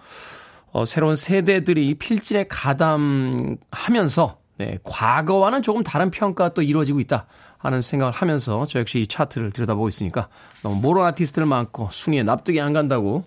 어, 0.71 0.85
새로운 0.85 1.16
세대들이 1.16 1.97
필진에 1.97 2.47
가담하면서 2.49 4.38
네, 4.59 4.78
과거와는 4.85 5.62
조금 5.62 5.83
다른 5.83 6.12
평가가 6.12 6.54
또 6.54 6.62
이루어지고 6.62 7.00
있다 7.00 7.26
하는 7.59 7.80
생각을 7.80 8.12
하면서 8.12 8.66
저 8.66 8.78
역시 8.78 9.00
이 9.00 9.07
차트를 9.09 9.50
들여다보고 9.50 9.88
있으니까 9.88 10.28
너무 10.62 10.80
모르는 10.80 11.09
아티스트들 11.09 11.45
많고 11.45 11.88
순위에 11.90 12.23
납득이 12.23 12.61
안 12.61 12.73
간다고 12.73 13.25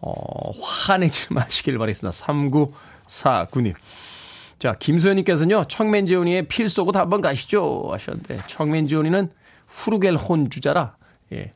어, 0.00 0.12
화내지 0.62 1.32
마시길 1.34 1.76
바라겠습니다. 1.76 2.16
3949님. 2.16 3.74
자, 4.58 4.72
김소연님께서는요, 4.72 5.64
청맨지오니의 5.68 6.48
필소곳 6.48 6.96
한번 6.96 7.20
가시죠 7.20 7.90
하셨는데, 7.92 8.40
청맨지오니는 8.46 9.30
후르겔 9.66 10.16
혼 10.16 10.48
주자라 10.48 10.96
예. 11.32 11.52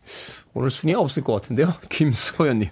오늘 0.54 0.70
순위가 0.70 1.00
없을 1.00 1.22
것 1.22 1.34
같은데요. 1.34 1.74
김소연님. 1.88 2.70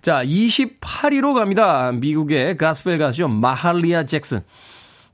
자, 0.00 0.24
28위로 0.24 1.34
갑니다. 1.34 1.92
미국의 1.92 2.56
가스펠 2.56 2.98
가수죠. 2.98 3.28
마할리아 3.28 4.04
잭슨. 4.04 4.42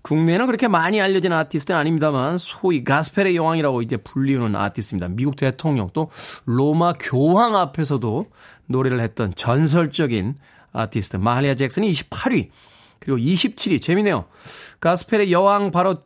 국내에는 0.02 0.44
그렇게 0.46 0.68
많이 0.68 1.00
알려진 1.00 1.32
아티스트는 1.32 1.80
아닙니다만 1.80 2.36
소위 2.36 2.84
가스펠의 2.84 3.36
여왕이라고 3.36 3.80
이제 3.80 3.96
불리우는 3.96 4.54
아티스트입니다. 4.54 5.08
미국 5.08 5.36
대통령 5.36 5.88
또 5.94 6.10
로마 6.44 6.92
교황 6.92 7.56
앞에서도 7.56 8.26
노래를 8.66 9.00
했던 9.00 9.34
전설적인 9.34 10.34
아티스트 10.72 11.16
마할리아 11.16 11.54
잭슨이 11.54 11.90
28위. 11.90 12.50
그리고 12.98 13.18
27위 13.18 13.80
재밌네요. 13.80 14.26
가스펠의 14.80 15.32
여왕 15.32 15.70
바로 15.70 15.96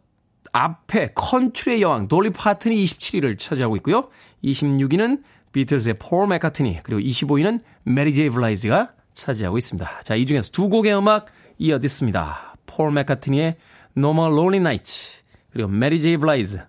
앞에 0.52 1.12
컨트리의 1.14 1.82
여왕 1.82 2.06
돌리 2.08 2.30
파튼이 2.30 2.84
27위를 2.84 3.36
차지하고 3.36 3.76
있고요. 3.76 4.08
26위는 4.44 5.22
비틀즈의 5.52 5.94
폴 5.98 6.26
맥카트니 6.28 6.80
그리고 6.82 7.00
25위는 7.00 7.60
메리 7.84 8.14
제이 8.14 8.30
블라이즈가 8.30 8.92
차지하고 9.14 9.58
있습니다. 9.58 10.00
자, 10.04 10.14
이 10.14 10.26
중에서 10.26 10.50
두 10.52 10.68
곡의 10.68 10.96
음악 10.96 11.26
이어 11.58 11.78
듣습니다. 11.80 12.54
폴 12.66 12.92
맥카트니의 12.92 13.56
No 13.96 14.10
More 14.10 14.32
Lonely 14.32 14.58
Nights 14.58 15.22
그리고 15.52 15.68
메리 15.68 16.00
제이 16.00 16.16
블라이즈 16.16 16.60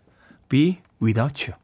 Be 0.47 0.77
Without 1.01 1.45
You. 1.45 1.57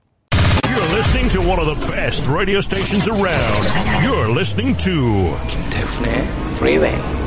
You're 0.76 0.94
listening 0.94 1.30
to 1.30 1.40
one 1.42 1.60
of 1.60 1.66
the 1.66 1.88
best 1.88 2.28
radio 2.28 2.60
stations 2.60 3.08
around. 3.10 4.04
You're 4.04 4.30
listening 4.30 4.78
to 4.84 5.34
김태훈의 5.48 6.28
Freeway. 6.58 7.25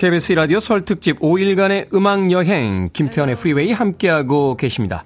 KBS 0.00 0.32
라디오 0.32 0.60
설 0.60 0.80
특집 0.80 1.20
5일간의 1.20 1.92
음악 1.92 2.32
여행 2.32 2.88
김태훈의 2.90 3.36
Freeway 3.36 3.70
함께하고 3.70 4.56
계십니다. 4.56 5.04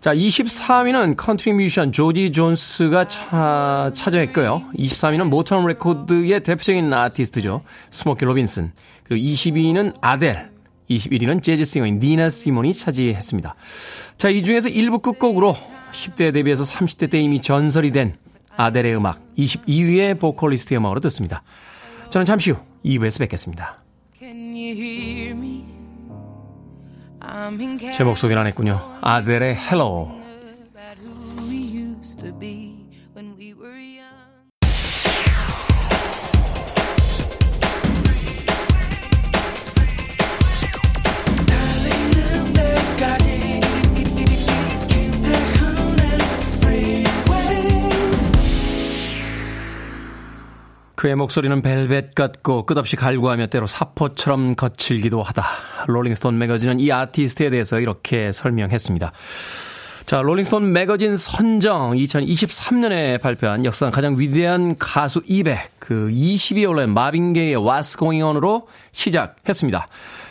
자, 0.00 0.14
24위는 0.14 1.16
컨트리 1.16 1.54
뮤지션 1.54 1.92
조지 1.92 2.30
존스가 2.30 3.08
차, 3.08 3.90
차지했고요. 3.94 4.64
23위는 4.76 5.28
모턴 5.30 5.66
레코드의 5.66 6.42
대표적인 6.42 6.92
아티스트죠. 6.92 7.62
스모키 7.90 8.26
로빈슨. 8.26 8.72
그리고 9.04 9.26
22위는 9.26 9.96
아델. 10.02 10.50
21위는 10.90 11.42
재즈 11.42 11.64
싱어인 11.64 11.98
니나 12.00 12.28
시몬이 12.28 12.74
차지했습니다. 12.74 13.54
자, 14.18 14.28
이 14.28 14.42
중에서 14.42 14.68
1부 14.68 15.00
끝곡으로 15.00 15.56
10대 15.92 16.34
데뷔해서 16.34 16.64
30대 16.64 17.08
때 17.08 17.18
이미 17.18 17.40
전설이 17.40 17.92
된 17.92 18.18
아델의 18.58 18.94
음악 18.94 19.22
22위의 19.38 20.20
보컬리스트의 20.20 20.76
음악으로 20.76 21.00
듣습니다. 21.00 21.42
저는 22.10 22.26
잠시 22.26 22.50
후 22.50 22.58
2부에서 22.84 23.20
뵙겠습니다. 23.20 23.83
제 27.92 28.04
목 28.04 28.16
소개를 28.16 28.40
안 28.40 28.46
했군요. 28.46 28.78
아델의 29.00 29.56
헬 29.56 29.80
그의 51.04 51.16
목소리는 51.16 51.60
벨벳 51.60 52.14
같고 52.14 52.64
끝없이 52.64 52.96
갈구하며 52.96 53.48
때로 53.48 53.66
사포처럼 53.66 54.54
거칠기도 54.54 55.22
하다. 55.22 55.44
Rolling 55.86 56.16
Stone 56.16 56.38
매거진은 56.38 56.80
이 56.80 56.90
아티스트에 56.90 57.50
대해서 57.50 57.78
이렇게 57.78 58.32
설명했습니다. 58.32 59.12
자, 60.06 60.22
Rolling 60.22 60.51
Stone 60.51 60.72
매거진 60.72 61.18
선정 61.18 61.92
2023년에 61.92 63.20
발표한 63.20 63.66
역사상 63.66 63.90
가장 63.90 64.18
위대한 64.18 64.78
가수 64.78 65.20
200, 65.26 65.78
그 65.78 66.08
20위에 66.10 66.66
올라온 66.66 66.94
마빈 66.94 67.34
게이의 67.34 67.56
What's 67.56 67.98
Going 67.98 68.24
On으로 68.24 68.66
시작했습니다. 68.92 69.86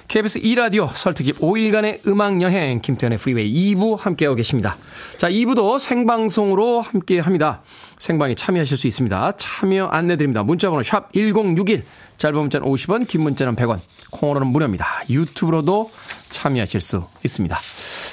KBS 0.07 0.41
2라디오 0.41 0.87
설특집 0.87 1.39
5일간의 1.39 2.07
음악여행 2.07 2.81
김태훈의 2.81 3.19
Freeway 3.19 3.75
2부 3.75 3.99
함께하고 3.99 4.35
계십니다. 4.35 4.77
자, 5.17 5.29
2부도 5.29 5.79
생방송으로 5.79 6.81
함께합니다. 6.81 7.61
생방에 8.03 8.35
참여하실 8.35 8.75
수 8.75 8.87
있습니다. 8.87 9.31
참여 9.37 9.85
안내드립니다. 9.85 10.43
문자번호 10.43 10.83
샵 10.83 11.13
1061, 11.13 11.85
짧은 12.17 12.37
문자는 12.37 12.67
50원, 12.67 13.07
긴 13.07 13.21
문자는 13.21 13.55
100원, 13.55 13.79
콩으로는 14.11 14.47
무료입니다. 14.47 14.85
유튜브로도 15.09 15.89
참여하실 16.29 16.81
수 16.81 17.05
있습니다. 17.23 17.57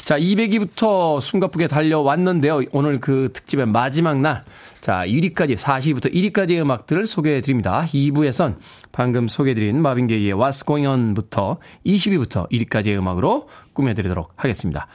자, 0.04 0.16
200위부터 0.16 1.20
숨가쁘게 1.20 1.66
달려왔는데요. 1.66 2.60
오늘 2.70 3.00
그 3.00 3.30
특집의 3.32 3.66
마지막 3.66 4.20
날, 4.20 4.44
자, 4.80 5.04
1위까지, 5.04 5.56
40위부터 5.56 6.14
1위까지의 6.14 6.60
음악들을 6.60 7.04
소개해 7.06 7.40
드립니다. 7.40 7.84
2부에선 7.92 8.58
방금 8.92 9.26
소개해 9.26 9.54
드린 9.54 9.82
마빈 9.82 10.06
게이의 10.06 10.34
What's 10.34 10.64
Going 10.64 10.86
On부터 10.86 11.58
20위부터 11.84 12.48
1위까지의 12.48 12.96
음악으로 12.96 13.48
꾸며 13.72 13.94
드리도록 13.94 14.34
하겠습니다. 14.36 14.86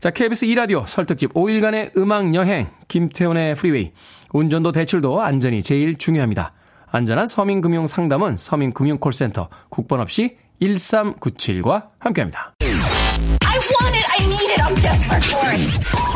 자, 0.00 0.10
KBS 0.10 0.46
2라디오 0.46 0.86
설특집 0.86 1.34
5일간의 1.34 1.96
음악 1.96 2.32
여행, 2.34 2.68
김태훈의 2.86 3.56
프리웨이. 3.56 3.90
운전도 4.32 4.72
대출도 4.72 5.22
안전이 5.22 5.62
제일 5.62 5.94
중요합니다. 5.94 6.52
안전한 6.90 7.26
서민금융 7.26 7.86
상담은 7.86 8.36
서민금융콜센터 8.38 9.48
국번 9.68 10.00
없이 10.00 10.36
1397과 10.60 11.88
함께합니다. 11.98 12.54
I 12.60 13.58
want 13.80 13.96
it, 13.96 14.06
I 14.18 14.24
need 14.26 14.50
it, 14.52 14.60
I'm 14.62 14.74
desperate 14.80 15.24
for 15.24 15.48
it. 15.52 16.08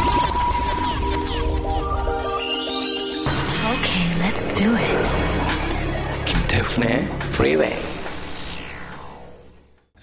Okay, 3.72 4.04
let's 4.20 4.46
do 4.54 4.74
it. 4.74 6.24
김태훈의 6.24 7.08
Freeway. 7.32 7.74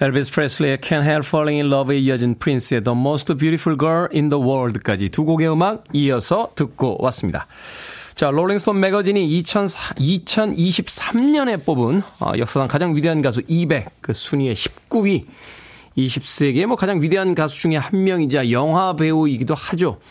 엘비스 0.01 0.31
프레슬리의 0.31 0.77
Can't 0.77 1.03
Help 1.03 1.27
Falling 1.27 1.61
in 1.61 1.73
Love에 1.73 1.97
이어진 1.97 2.35
프린스의 2.39 2.83
The 2.85 2.97
Most 2.97 3.35
Beautiful 3.35 3.77
Girl 3.77 4.07
in 4.13 4.29
the 4.29 4.41
World까지 4.41 5.09
두 5.09 5.25
곡의 5.25 5.51
음악 5.51 5.83
이어서 5.91 6.51
듣고 6.55 6.95
왔습니다. 7.01 7.47
자, 8.19 8.31
롤링스톤 8.31 8.77
매거진이 8.81 9.29
2004, 9.29 9.95
2023년에 9.95 11.63
뽑은 11.63 12.01
어, 12.19 12.33
역사상 12.37 12.67
가장 12.67 12.93
위대한 12.93 13.21
가수 13.21 13.41
200, 13.47 14.01
그 14.01 14.11
순위의 14.11 14.55
19위. 14.55 15.25
20세기의 15.95 16.65
뭐 16.65 16.75
가장 16.75 17.01
위대한 17.01 17.33
가수 17.33 17.61
중에 17.61 17.77
한 17.77 18.03
명이자 18.03 18.51
영화 18.51 18.97
배우이기도 18.97 19.55
하죠. 19.55 20.01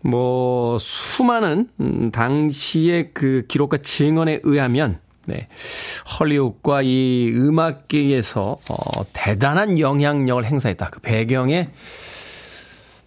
뭐 0.00 0.76
수많은 0.80 1.68
음, 1.78 2.10
당시의 2.10 3.10
그 3.14 3.44
기록과 3.46 3.76
증언에 3.76 4.40
의하면 4.42 4.98
네. 5.26 5.46
헐리우드와 6.18 6.82
이 6.82 7.30
음악계에서 7.36 8.56
어 8.68 9.04
대단한 9.12 9.78
영향력을 9.78 10.44
행사했다. 10.44 10.90
그 10.90 10.98
배경에 10.98 11.70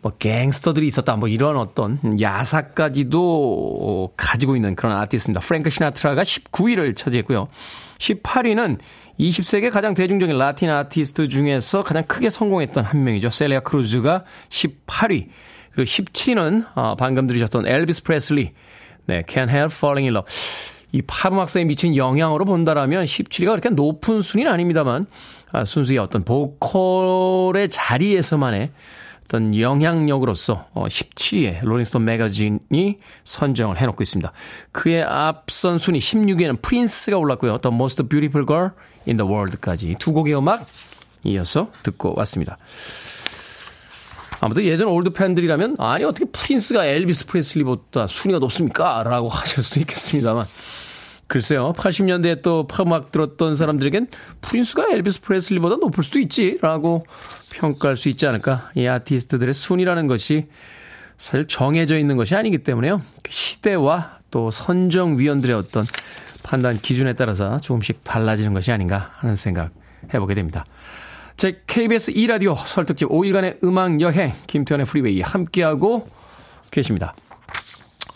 뭐 0.06 0.14
갱스터들이 0.20 0.86
있었다 0.86 1.16
뭐 1.16 1.28
이런 1.28 1.58
어떤 1.58 1.98
야사까지도 2.22 4.14
가지고 4.16 4.56
있는 4.56 4.76
그런 4.76 4.96
아티스트입니다. 4.98 5.40
프랭크 5.40 5.72
시나트라가 5.72 6.22
19위를 6.22 6.96
차지했고요. 6.96 7.48
18위는 7.98 8.78
20세기 9.20 9.72
가장 9.72 9.96
대중적인 9.96 10.38
라틴 10.38 10.70
아티스트 10.70 11.28
중에서 11.28 11.82
가장 11.82 12.04
크게 12.04 12.30
성공했던 12.30 12.86
한 12.86 13.04
명이죠. 13.04 13.32
셀리아 13.32 13.62
크루즈가 13.62 14.26
18위. 14.50 15.30
그리고 15.72 15.90
17위는 15.90 16.68
어, 16.76 16.96
방금 16.96 17.26
들으셨던 17.26 17.66
엘비스 17.66 18.04
프레슬리. 18.04 18.52
네, 19.08 19.24
Can't 19.24 19.50
Help 19.50 19.74
Falling 19.76 20.06
in 20.06 20.16
Love. 20.16 20.32
이 20.92 21.02
팝음악사에 21.02 21.64
미친 21.64 21.96
영향으로 21.96 22.46
본다라면 22.46 23.06
17위가 23.06 23.48
그렇게 23.48 23.70
높은 23.70 24.22
순위는 24.22 24.52
아닙니다만 24.52 25.08
아, 25.52 25.66
순수히 25.66 25.98
어떤 25.98 26.24
보컬의 26.24 27.70
자리에서만의 27.70 28.70
어떤 29.26 29.60
영향력으로서 29.60 30.68
17위에 30.74 31.64
어, 31.64 31.66
롤링스톤 31.66 32.06
매거진이 32.06 33.00
선정을 33.24 33.82
해놓고 33.82 34.04
있습니다. 34.04 34.32
그의 34.72 35.04
앞선 35.04 35.78
순위 35.78 36.00
16위에는 36.00 36.62
프린스가 36.62 37.18
올랐고요. 37.18 37.58
The 37.58 37.74
Most 37.74 38.04
Beautiful 38.04 38.46
Girl 38.46 38.72
in 39.08 39.18
the 39.18 39.30
World까지 39.30 39.96
두 40.00 40.14
곡의 40.14 40.38
음악 40.38 40.68
이어서 41.24 41.72
듣고 41.82 42.14
왔습니다. 42.18 42.58
아무튼 44.42 44.64
예전 44.64 44.90
올드 44.90 45.12
팬들이라면 45.12 45.78
아니 45.80 46.04
어떻게 46.04 46.26
프린스가 46.26 46.86
엘비스 46.86 47.26
프레슬리보다 47.26 48.06
순위가 48.06 48.40
높습니까? 48.40 49.02
라고 49.04 49.28
하실 49.30 49.64
수도 49.64 49.80
있겠습니다만 49.80 50.46
글쎄요. 51.28 51.74
80년대에 51.76 52.44
또 52.44 52.68
팝음악 52.68 53.12
들었던 53.12 53.56
사람들에겐 53.56 54.08
프린스가 54.42 54.88
엘비스 54.92 55.22
프레슬리보다 55.22 55.78
높을 55.78 56.04
수도 56.04 56.20
있지 56.20 56.60
라고 56.62 57.06
평가할 57.56 57.96
수 57.98 58.10
있지 58.10 58.28
않을까. 58.28 58.70
이 58.76 58.86
아티스트들의 58.86 59.54
순위라는 59.54 60.08
것이 60.08 60.48
사실 61.18 61.48
정해져 61.48 61.98
있는 61.98 62.18
것이 62.18 62.36
아니기 62.36 62.60
때문에요. 62.60 63.02
그 63.24 63.32
시대와 63.32 64.20
또 64.30 64.52
선정위원들의 64.52 65.56
어떤 65.56 65.86
판단 66.44 66.78
기준에 66.78 67.14
따라서 67.14 67.58
조금씩 67.60 68.04
달라지는 68.04 68.54
것이 68.54 68.72
아닌가 68.72 69.12
하는 69.16 69.36
생각 69.36 69.72
해보게 70.14 70.36
됩니다. 70.36 70.66
자, 71.38 71.62
KBS 71.68 72.14
2라디오 72.14 72.56
설 72.56 72.75
특집 72.75 73.10
5일간의 73.10 73.64
음악 73.64 74.00
여행 74.02 74.34
김태훈의 74.48 74.86
Freeway 74.86 75.22
함께하고 75.22 76.08
계십니다. 76.72 77.16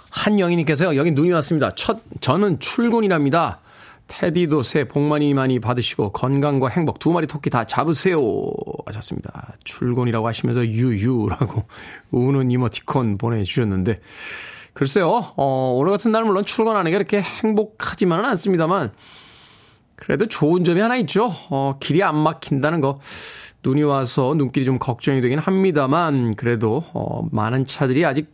한영희님께서요. 0.10 0.96
여기 0.98 1.12
눈이 1.12 1.32
왔습니다. 1.32 1.74
첫 1.76 2.02
저는 2.20 2.60
출근이랍니다. 2.60 3.60
태디도 4.10 4.64
새해 4.64 4.86
복 4.86 5.02
많이 5.04 5.34
많이 5.34 5.60
받으시고 5.60 6.12
건강과 6.12 6.68
행복 6.70 7.00
두 7.00 7.12
마리 7.12 7.28
토끼 7.28 7.50
다 7.50 7.64
잡으세요 7.64 8.20
하셨습니다. 8.86 9.54
출근이라고 9.64 10.28
하시면서 10.28 10.66
유유라고 10.66 11.64
우는 12.12 12.52
이모티콘 12.52 13.18
보내주셨는데 13.18 14.02
글쎄요. 14.74 15.34
어, 15.38 15.74
오늘 15.78 15.92
같은 15.92 16.12
날 16.12 16.26
물론 16.26 16.44
출근하는 16.44 16.92
게 16.92 16.98
그렇게 16.98 17.22
행복하지만은 17.22 18.26
않습니다만 18.26 18.92
그래도 19.96 20.28
좋은 20.28 20.64
점이 20.64 20.80
하나 20.80 20.98
있죠. 20.98 21.32
어, 21.50 21.78
길이 21.80 22.04
안 22.04 22.18
막힌다는 22.18 22.82
거. 22.82 22.98
눈이 23.64 23.84
와서 23.84 24.34
눈길이 24.36 24.66
좀 24.66 24.80
걱정이 24.80 25.22
되긴 25.22 25.38
합니다만 25.38 26.36
그래도 26.36 26.84
어, 26.94 27.28
많은 27.32 27.66
차들이 27.66 28.06
아직 28.06 28.34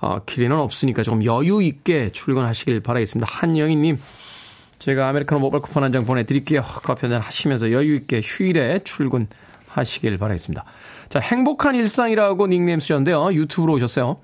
어, 0.00 0.20
길에는 0.24 0.56
없으니까 0.56 1.02
조금 1.02 1.24
여유 1.24 1.62
있게 1.62 2.10
출근하시길 2.10 2.80
바라겠습니다. 2.80 3.30
한영희님, 3.30 3.98
제가 4.80 5.08
아메리카노 5.08 5.40
모바일 5.40 5.62
쿠폰 5.62 5.84
한 5.84 5.92
장 5.92 6.04
보내드릴게요. 6.04 6.62
커피 6.62 7.02
한잔 7.02 7.20
하시면서 7.20 7.70
여유 7.72 7.94
있게 7.96 8.20
휴일에 8.24 8.80
출근하시길 8.84 10.18
바라겠습니다. 10.18 10.64
자, 11.08 11.18
행복한 11.20 11.74
일상이라고 11.74 12.46
닉네임 12.46 12.80
쓰셨는데요. 12.80 13.32
유튜브로 13.34 13.74
오셨어요. 13.74 14.18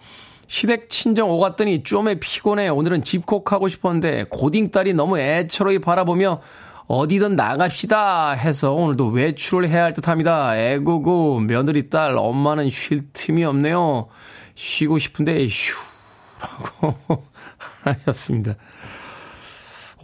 시댁 0.47 0.89
친정 0.89 1.29
오갔더니 1.31 1.83
좀에 1.83 2.21
피곤해. 2.21 2.69
오늘은 2.69 3.03
집콕하고 3.03 3.69
싶었는데 3.69 4.27
고딩 4.31 4.71
딸이 4.71 4.95
너무 4.95 5.19
애처로이 5.19 5.81
바라보며 5.81 6.41
어디든 6.87 7.35
나갑시다 7.35 8.31
해서 8.31 8.73
오늘도 8.73 9.09
외출을 9.09 9.69
해야 9.69 9.83
할 9.83 9.93
듯 9.93 10.07
합니다. 10.09 10.57
애구구 10.57 11.43
며느리 11.49 11.91
딸 11.91 12.17
엄마는 12.17 12.71
쉴 12.71 13.13
틈이 13.13 13.45
없네요. 13.45 14.07
쉬고 14.55 15.01
싶은데 15.01 15.49
휴라고 15.49 17.25
하셨습니다. 17.83 18.55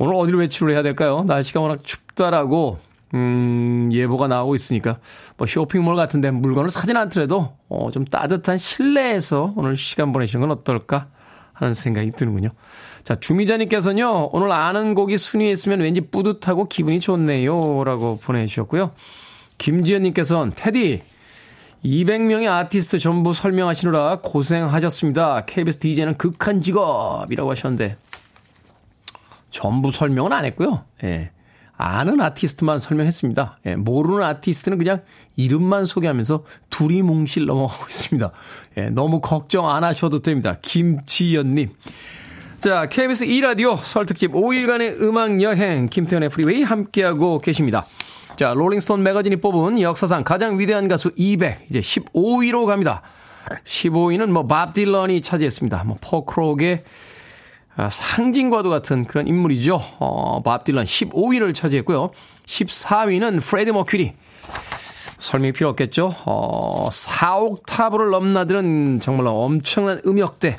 오늘 0.03 0.17
어디로 0.17 0.39
외출을 0.39 0.75
해야 0.75 0.83
될까요? 0.83 1.23
날씨가 1.29 1.61
워낙 1.61 1.85
춥다라고 1.85 2.81
음, 3.15 3.89
예보가 3.93 4.27
나오고 4.27 4.57
있으니까 4.57 4.99
뭐 5.37 5.47
쇼핑몰 5.47 5.95
같은데 5.95 6.33
물건을 6.33 6.71
사진 6.71 6.97
않더라도 6.97 7.53
어, 7.69 7.89
좀 7.93 8.05
따뜻한 8.05 8.59
실내에서 8.59 9.55
오늘 9.57 9.77
시간 9.77 10.13
보내시는 10.13 10.41
건 10.41 10.59
어떨까 10.59 11.07
하는 11.53 11.73
생각이 11.73 12.11
드는군요. 12.17 12.49
자, 13.05 13.15
주미자님께서는요, 13.21 14.31
오늘 14.33 14.51
아는 14.51 14.95
곡이 14.95 15.17
순위에 15.17 15.53
있으면 15.53 15.79
왠지 15.79 16.01
뿌듯하고 16.01 16.65
기분이 16.65 16.99
좋네요. 16.99 17.85
라고 17.85 18.19
보내주셨고요. 18.19 18.91
김지연님께서는, 19.59 20.53
테디, 20.57 21.03
200명의 21.85 22.51
아티스트 22.51 22.99
전부 22.99 23.35
설명하시느라 23.35 24.19
고생하셨습니다. 24.23 25.45
KBS 25.45 25.79
DJ는 25.79 26.15
극한 26.17 26.61
직업이라고 26.61 27.51
하셨는데, 27.51 27.97
전부 29.53 29.93
설명은 29.93 30.33
안 30.33 30.45
했고요. 30.45 30.85
예. 31.05 31.31
아는 31.77 32.21
아티스트만 32.21 32.79
설명했습니다. 32.79 33.59
예, 33.67 33.77
모르는 33.77 34.23
아티스트는 34.23 34.79
그냥 34.79 35.03
이름만 35.37 35.85
소개하면서 35.85 36.45
둘이 36.71 37.03
뭉실 37.03 37.47
넘어가고 37.47 37.87
있습니다. 37.89 38.31
예, 38.79 38.83
너무 38.91 39.21
걱정 39.21 39.69
안 39.69 39.83
하셔도 39.85 40.21
됩니다. 40.21 40.59
김지연님. 40.63 41.71
자, 42.61 42.87
KBS 42.87 43.27
2라디오 43.27 43.77
설 43.79 44.07
특집 44.07 44.33
5일간의 44.33 45.01
음악 45.03 45.43
여행 45.43 45.89
김태훈의 45.89 46.29
Freeway 46.29 46.63
함께하고 46.63 47.41
계십니다. 47.41 47.85
자, 48.37 48.55
Rolling 48.55 48.83
Stone 48.83 49.03
매거진이 49.03 49.37
뽑은 49.37 49.81
역사상 49.81 50.23
가장 50.25 50.59
위대한 50.61 50.87
가수 50.87 51.11
200 51.17 51.67
이제 51.69 51.81
15위로 51.81 52.67
갑니다. 52.67 53.03
15위는 53.65 54.31
뭐 54.31 54.47
밥 54.47 54.73
딜런이 54.73 55.21
차지했습니다. 55.21 55.83
뭐 55.85 55.97
포크록의 56.01 56.85
아, 57.77 57.89
상징과도 57.89 58.69
같은 58.71 59.05
그런 59.05 59.27
인물이죠. 59.27 59.81
어, 59.99 60.43
밥 60.43 60.65
딜런 60.65 60.85
15위를 60.85 61.55
차지했고요. 61.55 62.11
14위는 62.47 63.41
프레디 63.43 63.71
머큐리. 63.71 64.13
설명이 65.19 65.53
필요 65.53 65.69
없겠죠. 65.71 66.15
어, 66.27 66.89
4옥타브를 66.91 68.11
넘나드는 68.11 69.01
정말로 69.01 69.43
엄청난 69.43 70.01
음역대. 70.05 70.59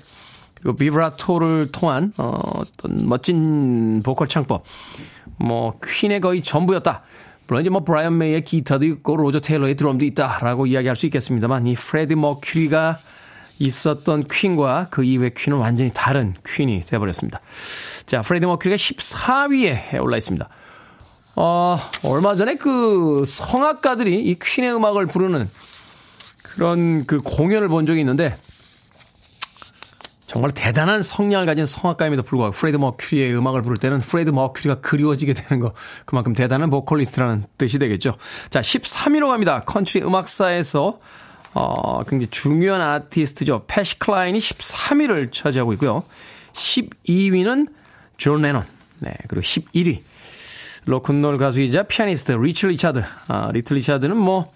그리고 0.56 0.78
비브라토를 0.78 1.71
통한 1.71 2.13
어, 2.17 2.39
어떤 2.56 3.08
멋진 3.08 4.02
보컬 4.02 4.28
창법. 4.28 4.63
뭐 5.38 5.73
퀸의 5.86 6.21
거의 6.21 6.41
전부였다. 6.41 7.04
물론 7.47 7.62
이제 7.62 7.69
뭐 7.69 7.84
브라이언 7.84 8.17
메이의 8.17 8.45
기타도 8.45 8.86
있고 8.86 9.17
로저 9.17 9.39
테일러의 9.39 9.76
드럼도 9.76 10.06
있다라고 10.06 10.65
이야기할 10.65 10.95
수 10.95 11.06
있겠습니다만 11.08 11.67
이 11.67 11.76
프레디 11.76 12.15
머큐리가 12.15 12.99
있었던 13.63 14.26
퀸과 14.30 14.88
그 14.89 15.04
이후의 15.04 15.34
퀸은 15.34 15.58
완전히 15.58 15.91
다른 15.93 16.34
퀸이 16.45 16.82
돼버렸습니다. 16.82 17.39
자, 18.06 18.21
프레디 18.21 18.45
머큐리가 18.45 18.76
14위에 18.76 20.02
올라 20.02 20.17
있습니다. 20.17 20.47
어, 21.36 21.80
얼마 22.04 22.36
전에 22.36 22.56
그 22.56 23.23
성악가들이 23.26 24.23
이 24.23 24.38
퀸의 24.39 24.76
음악을 24.76 25.08
부르는 25.08 25.49
그런 26.43 27.06
그 27.06 27.19
공연을 27.21 27.67
본 27.69 27.86
적이 27.86 28.02
있는데 28.02 28.36
정말 30.28 30.52
대단한 30.52 31.04
성량을 31.04 31.45
가진 31.45 31.65
성악가임에도 31.65 32.23
불구하고 32.23 32.54
프레디 32.54 32.78
머큐리의 32.78 33.36
음악을 33.36 33.62
부를 33.62 33.78
때는 33.78 33.99
프레디 34.00 34.32
머큐리가 34.32 34.82
그리워지게 34.82 35.34
되는 35.34 35.62
거 35.62 35.73
그만큼 36.06 36.34
대단한 36.34 36.69
보컬리스트라는 36.69 37.45
뜻이 37.58 37.78
되겠죠. 37.78 38.17
자, 38.49 38.62
13위로 38.62 39.28
갑니다. 39.28 39.62
컨트리 39.62 40.04
음악사에서 40.04 40.99
어, 41.54 42.04
굉장히 42.04 42.30
중요한 42.32 42.82
아티스트죠. 42.82 43.66
팻시 43.68 44.00
클라인이 44.00 44.38
13위를 44.39 45.32
차지하고 45.32 45.74
있고요. 45.74 46.04
12위는 46.54 47.68
존 48.18 48.42
레논. 48.42 48.66
네, 49.00 49.13
그리고 49.28 49.42
11위 49.42 50.02
로큰롤 50.86 51.38
가수이자 51.38 51.84
피아니스트 51.84 52.34
리틀 52.34 52.68
리차드. 52.68 53.04
아, 53.28 53.52
리틀 53.54 53.78
리차드는 53.78 54.18
뭐 54.18 54.52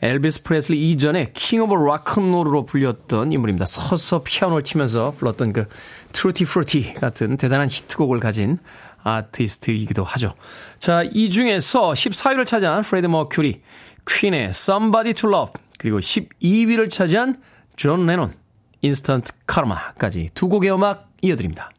엘비스 0.00 0.44
프레슬리 0.44 0.90
이전에 0.90 1.32
King 1.34 1.60
of 1.62 1.74
Rock 1.74 2.02
'n' 2.02 2.22
Roll로 2.22 2.64
불렸던 2.66 3.32
인물입니다. 3.32 3.66
서서 3.66 4.22
피아노를 4.22 4.62
치면서 4.62 5.10
불렀던 5.10 5.52
그 5.52 5.66
Tutti 6.12 6.44
Frutti 6.44 6.94
같은 6.94 7.36
대단한 7.36 7.68
히트곡을 7.68 8.20
가진 8.20 8.58
아티스트이기도 9.02 10.04
하죠. 10.04 10.34
자, 10.78 11.02
이 11.12 11.30
중에서 11.30 11.92
14위를 11.92 12.46
차지한 12.46 12.82
프레디 12.82 13.06
머큐리, 13.06 13.60
퀸의 14.06 14.50
Somebody 14.50 15.14
to 15.14 15.30
Love, 15.30 15.52
그리고 15.78 16.00
12위를 16.00 16.90
차지한 16.90 17.40
존 17.76 18.04
레논, 18.06 18.34
Instant 18.82 19.32
Karma까지 19.46 20.30
두 20.34 20.48
곡의 20.48 20.72
음악 20.72 21.08
이어드립니다. 21.22 21.70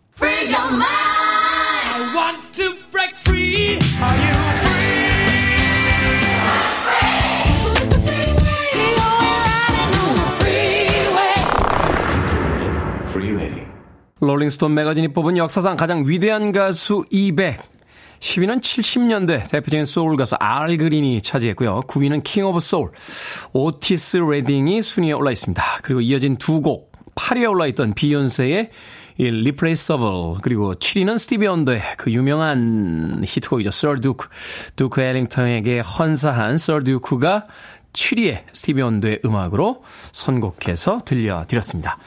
롤링스톤 14.21 14.73
매거진이 14.73 15.09
뽑은 15.09 15.37
역사상 15.37 15.77
가장 15.77 16.03
위대한 16.05 16.51
가수 16.51 17.05
200. 17.09 17.78
10위는 18.19 18.61
70년대 18.61 19.49
대표적인 19.49 19.85
소울 19.85 20.17
가수 20.17 20.35
알 20.39 20.77
그린이 20.77 21.21
차지했고요. 21.21 21.81
9위는 21.87 22.23
King 22.23 22.45
of 22.45 22.59
Soul 22.59 22.91
오티스 23.53 24.17
레딩이 24.17 24.81
순위에 24.81 25.13
올라 25.13 25.31
있습니다. 25.31 25.63
그리고 25.83 26.01
이어진 26.01 26.37
두 26.37 26.61
곡 26.61 26.89
8위에 27.15 27.49
올라 27.49 27.67
있던 27.67 27.93
비욘세의 27.93 28.69
Irreplaceable 29.17 30.39
그리고 30.41 30.73
7위는 30.73 31.17
스티비 31.19 31.45
원더의 31.47 31.81
그 31.97 32.11
유명한 32.11 33.21
히트곡이죠. 33.25 33.71
Sir 33.71 33.95
Duke 33.95 34.29
듀크 34.77 35.01
엘링턴에게 35.01 35.81
헌사한 35.81 36.57
Sir 36.57 36.79
Duke가 36.79 37.45
7위에 37.91 38.43
스티비 38.53 38.81
원더의 38.81 39.19
음악으로 39.25 39.83
선곡해서 40.13 40.99
들려드렸습니다. 41.03 41.97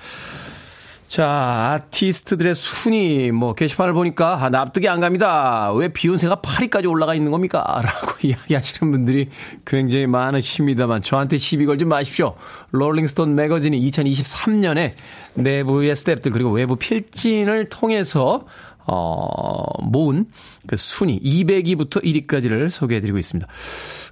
자, 1.12 1.75
아티스트들의 1.75 2.55
순위, 2.55 3.33
뭐, 3.33 3.53
게시판을 3.53 3.92
보니까, 3.92 4.42
아, 4.42 4.48
납득이 4.48 4.88
안 4.88 5.01
갑니다. 5.01 5.70
왜 5.75 5.88
비욘세가 5.88 6.37
8위까지 6.37 6.88
올라가 6.88 7.14
있는 7.14 7.31
겁니까? 7.31 7.62
라고 7.85 8.14
이야기하시는 8.27 8.90
분들이 8.90 9.29
굉장히 9.66 10.07
많으십니다만, 10.07 11.03
저한테 11.03 11.37
시비 11.37 11.66
걸지 11.66 11.85
마십시오. 11.85 12.35
롤링스톤 12.70 13.35
매거진이 13.35 13.90
2023년에 13.90 14.92
내부의 15.35 15.94
스탭들, 15.96 16.33
그리고 16.33 16.51
외부 16.51 16.77
필진을 16.77 17.66
통해서 17.68 18.46
어, 18.87 19.64
모은 19.83 20.27
그 20.66 20.77
순위 20.77 21.20
200위부터 21.20 22.03
1위까지를 22.03 22.70
소개해드리고 22.70 23.18
있습니다. 23.18 23.46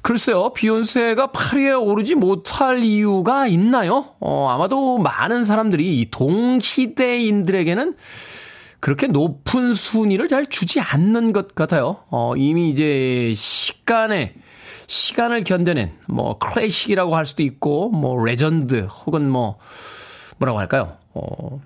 글쎄요, 0.02 0.52
비욘세가 0.54 1.28
8위에 1.28 1.80
오르지 1.80 2.14
못할 2.14 2.82
이유가 2.82 3.46
있나요? 3.46 4.14
어, 4.20 4.48
아마도 4.48 4.98
많은 4.98 5.44
사람들이 5.44 6.00
이 6.00 6.10
동시대인들에게는 6.10 7.96
그렇게 8.80 9.06
높은 9.08 9.74
순위를 9.74 10.26
잘 10.28 10.46
주지 10.46 10.80
않는 10.80 11.32
것 11.32 11.54
같아요. 11.54 11.98
어, 12.08 12.34
이미 12.36 12.70
이제 12.70 13.32
시간에, 13.36 14.34
시간을 14.86 15.44
견뎌낸, 15.44 15.92
뭐, 16.08 16.38
클래식이라고 16.38 17.14
할 17.14 17.26
수도 17.26 17.42
있고, 17.42 17.90
뭐, 17.90 18.24
레전드, 18.24 18.86
혹은 19.06 19.28
뭐, 19.28 19.58
뭐라고 20.38 20.58
할까요? 20.58 20.96
어, 21.12 21.60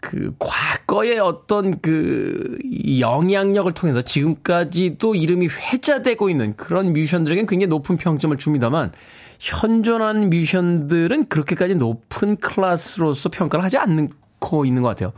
그 0.00 0.32
과거의 0.38 1.18
어떤 1.18 1.80
그 1.80 2.56
영향력을 3.00 3.70
통해서 3.72 4.02
지금까지도 4.02 5.14
이름이 5.14 5.48
회자되고 5.48 6.30
있는 6.30 6.56
그런 6.56 6.92
뮤지션들에게는 6.92 7.48
굉장히 7.48 7.68
높은 7.68 7.96
평점을 7.96 8.36
줍니다만 8.36 8.92
현존한 9.40 10.30
뮤지션들은 10.30 11.28
그렇게까지 11.28 11.74
높은 11.74 12.36
클래스로서 12.36 13.28
평가를 13.28 13.64
하지 13.64 13.76
않고 13.76 14.64
있는 14.64 14.82
것 14.82 14.88
같아요. 14.88 15.12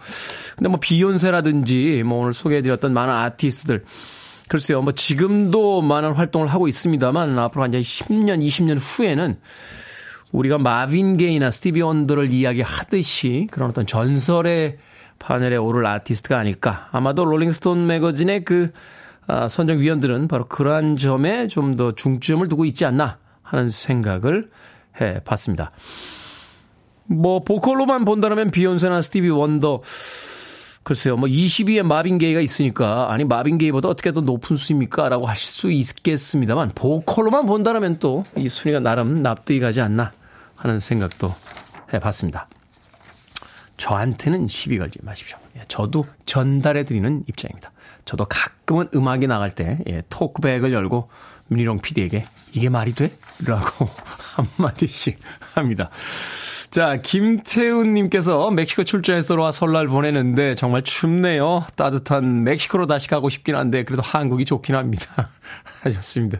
근데 0.56 0.68
뭐 0.68 0.78
비욘세라든지 0.80 2.02
뭐 2.04 2.20
오늘 2.20 2.32
소개해드렸던 2.32 2.92
많은 2.92 3.14
아티스트들 3.14 3.84
글쎄요 4.48 4.82
뭐 4.82 4.92
지금도 4.92 5.80
많은 5.80 6.12
활동을 6.12 6.48
하고 6.48 6.66
있습니다만 6.66 7.38
앞으로 7.38 7.62
한 7.62 7.70
10년 7.70 8.44
20년 8.44 8.78
후에는 8.80 9.38
우리가 10.32 10.58
마빈 10.58 11.16
게이나 11.16 11.50
스티비 11.50 11.82
원더를 11.82 12.32
이야기하듯이 12.32 13.48
그런 13.50 13.70
어떤 13.70 13.86
전설의 13.86 14.78
반열에 15.18 15.56
오를 15.56 15.86
아티스트가 15.86 16.38
아닐까. 16.38 16.88
아마도 16.92 17.24
롤링스톤 17.24 17.86
매거진의 17.86 18.44
그 18.44 18.70
아, 19.26 19.48
선정위원들은 19.48 20.28
바로 20.28 20.46
그러한 20.48 20.96
점에 20.96 21.46
좀 21.48 21.76
더 21.76 21.92
중점을 21.92 22.46
두고 22.48 22.64
있지 22.64 22.84
않나 22.84 23.18
하는 23.42 23.68
생각을 23.68 24.50
해 25.00 25.20
봤습니다. 25.24 25.70
뭐, 27.06 27.40
보컬로만 27.42 28.04
본다면 28.04 28.50
비욘세나 28.50 29.00
스티비 29.02 29.28
원더, 29.30 29.82
글쎄요, 30.84 31.16
뭐 31.16 31.28
20위에 31.28 31.82
마빈 31.82 32.18
게이가 32.18 32.40
있으니까, 32.40 33.12
아니, 33.12 33.24
마빈 33.24 33.58
게이보다 33.58 33.88
어떻게 33.88 34.12
더 34.12 34.20
높은 34.20 34.56
수입니까? 34.56 35.08
라고 35.08 35.26
하실 35.26 35.46
수 35.46 35.70
있겠습니다만, 35.72 36.72
보컬로만 36.74 37.46
본다면 37.46 37.98
또 37.98 38.24
이 38.36 38.48
순위가 38.48 38.80
나름 38.80 39.22
납득이 39.22 39.58
가지 39.60 39.80
않나 39.80 40.12
하는 40.60 40.78
생각도 40.78 41.34
해봤습니다. 41.92 42.46
저한테는 43.78 44.46
시비 44.46 44.78
걸지 44.78 44.98
마십시오. 45.02 45.38
예, 45.56 45.64
저도 45.68 46.06
전달해 46.26 46.84
드리는 46.84 47.24
입장입니다. 47.26 47.72
저도 48.04 48.26
가끔은 48.26 48.88
음악이 48.94 49.26
나갈 49.26 49.54
때 49.54 49.78
예, 49.88 50.02
토크백을 50.10 50.72
열고 50.72 51.08
미니롱 51.50 51.80
PD에게 51.80 52.24
이게 52.52 52.68
말이 52.68 52.94
돼? 52.94 53.12
라고 53.44 53.88
한마디씩 54.56 55.18
합니다. 55.54 55.90
자, 56.70 57.00
김태훈님께서 57.02 58.52
멕시코 58.52 58.84
출장에서 58.84 59.34
돌아와 59.34 59.50
설날 59.50 59.88
보내는데 59.88 60.54
정말 60.54 60.84
춥네요. 60.84 61.64
따뜻한 61.74 62.44
멕시코로 62.44 62.86
다시 62.86 63.08
가고 63.08 63.28
싶긴 63.28 63.56
한데 63.56 63.82
그래도 63.82 64.02
한국이 64.02 64.44
좋긴 64.44 64.76
합니다. 64.76 65.30
하셨습니다. 65.82 66.38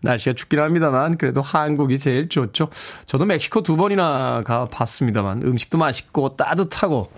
날씨가 0.00 0.34
춥긴 0.34 0.58
합니다만 0.58 1.16
그래도 1.16 1.42
한국이 1.42 2.00
제일 2.00 2.28
좋죠. 2.28 2.70
저도 3.06 3.24
멕시코 3.24 3.62
두 3.62 3.76
번이나 3.76 4.42
가봤습니다만 4.44 5.42
음식도 5.44 5.78
맛있고 5.78 6.34
따뜻하고 6.36 7.12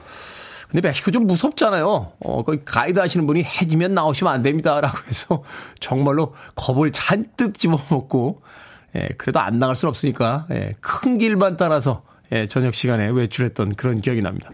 근데 0.71 0.87
멕시코 0.87 1.11
좀 1.11 1.27
무섭잖아요. 1.27 2.13
어, 2.21 2.45
거기 2.45 2.65
가이드 2.65 2.99
하시는 2.99 3.27
분이 3.27 3.43
해지면 3.43 3.93
나오시면 3.93 4.33
안 4.33 4.43
됩니다. 4.43 4.81
라고 4.81 4.99
해서 5.09 5.43
정말로 5.81 6.35
겁을 6.55 6.93
잔뜩 6.93 7.59
집어먹고, 7.59 8.41
예, 8.97 9.09
그래도 9.19 9.41
안 9.41 9.59
나갈 9.59 9.75
순 9.75 9.89
없으니까, 9.89 10.47
예, 10.53 10.75
큰 10.81 11.19
길만 11.19 11.57
따라서 11.57 12.03
예, 12.33 12.47
저녁 12.47 12.75
시간에 12.75 13.09
외출했던 13.09 13.75
그런 13.75 14.01
기억이 14.01 14.23
납니다. 14.23 14.51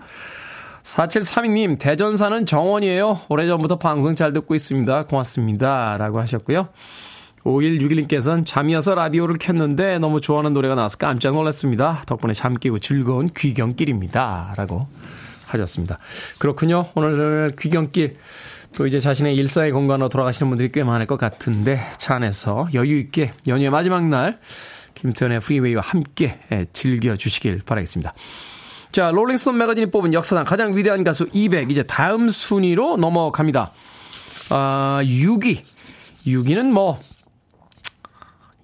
4732님, 0.82 1.78
대전 1.78 2.16
사는 2.16 2.46
정원이에요. 2.46 3.20
오래전부터 3.28 3.78
방송 3.78 4.14
잘 4.14 4.32
듣고 4.32 4.54
있습니다. 4.54 5.06
고맙습니다. 5.06 5.98
라고 5.98 6.20
하셨고요. 6.20 6.68
5161님께서는 7.44 8.46
잠이어서 8.46 8.94
라디오를 8.94 9.36
켰는데 9.36 9.98
너무 9.98 10.20
좋아하는 10.20 10.52
노래가 10.52 10.74
나와서 10.74 10.96
깜짝 10.96 11.34
놀랐습니다. 11.34 12.02
덕분에 12.06 12.32
잠 12.32 12.54
깨고 12.54 12.78
즐거운 12.78 13.28
귀경길입니다. 13.28 14.54
라고 14.56 14.86
하셨습니다. 15.46 15.98
그렇군요. 16.38 16.86
오늘 16.94 17.54
귀경길 17.58 18.16
또 18.76 18.86
이제 18.86 19.00
자신의 19.00 19.34
일상의 19.36 19.72
공간으로 19.72 20.08
돌아가시는 20.08 20.50
분들이 20.50 20.70
꽤 20.70 20.84
많을 20.84 21.06
것 21.06 21.16
같은데 21.16 21.80
차 21.98 22.16
안에서 22.16 22.68
여유 22.74 22.98
있게 22.98 23.32
연휴의 23.46 23.70
마지막 23.70 24.04
날 24.04 24.38
김태훈의 24.94 25.40
프리웨이와 25.40 25.82
함께 25.82 26.40
즐겨 26.72 27.16
주시길 27.16 27.62
바라겠습니다. 27.64 28.12
자, 28.92 29.10
롤링스톤 29.10 29.58
매거진이 29.58 29.90
뽑은 29.90 30.14
역사상 30.14 30.44
가장 30.44 30.74
위대한 30.74 31.04
가수 31.04 31.28
200 31.32 31.70
이제 31.70 31.82
다음 31.82 32.28
순위로 32.28 32.96
넘어갑니다. 32.96 33.72
아, 34.50 35.00
6위. 35.02 35.62
6위는 36.26 36.70
뭐, 36.70 37.00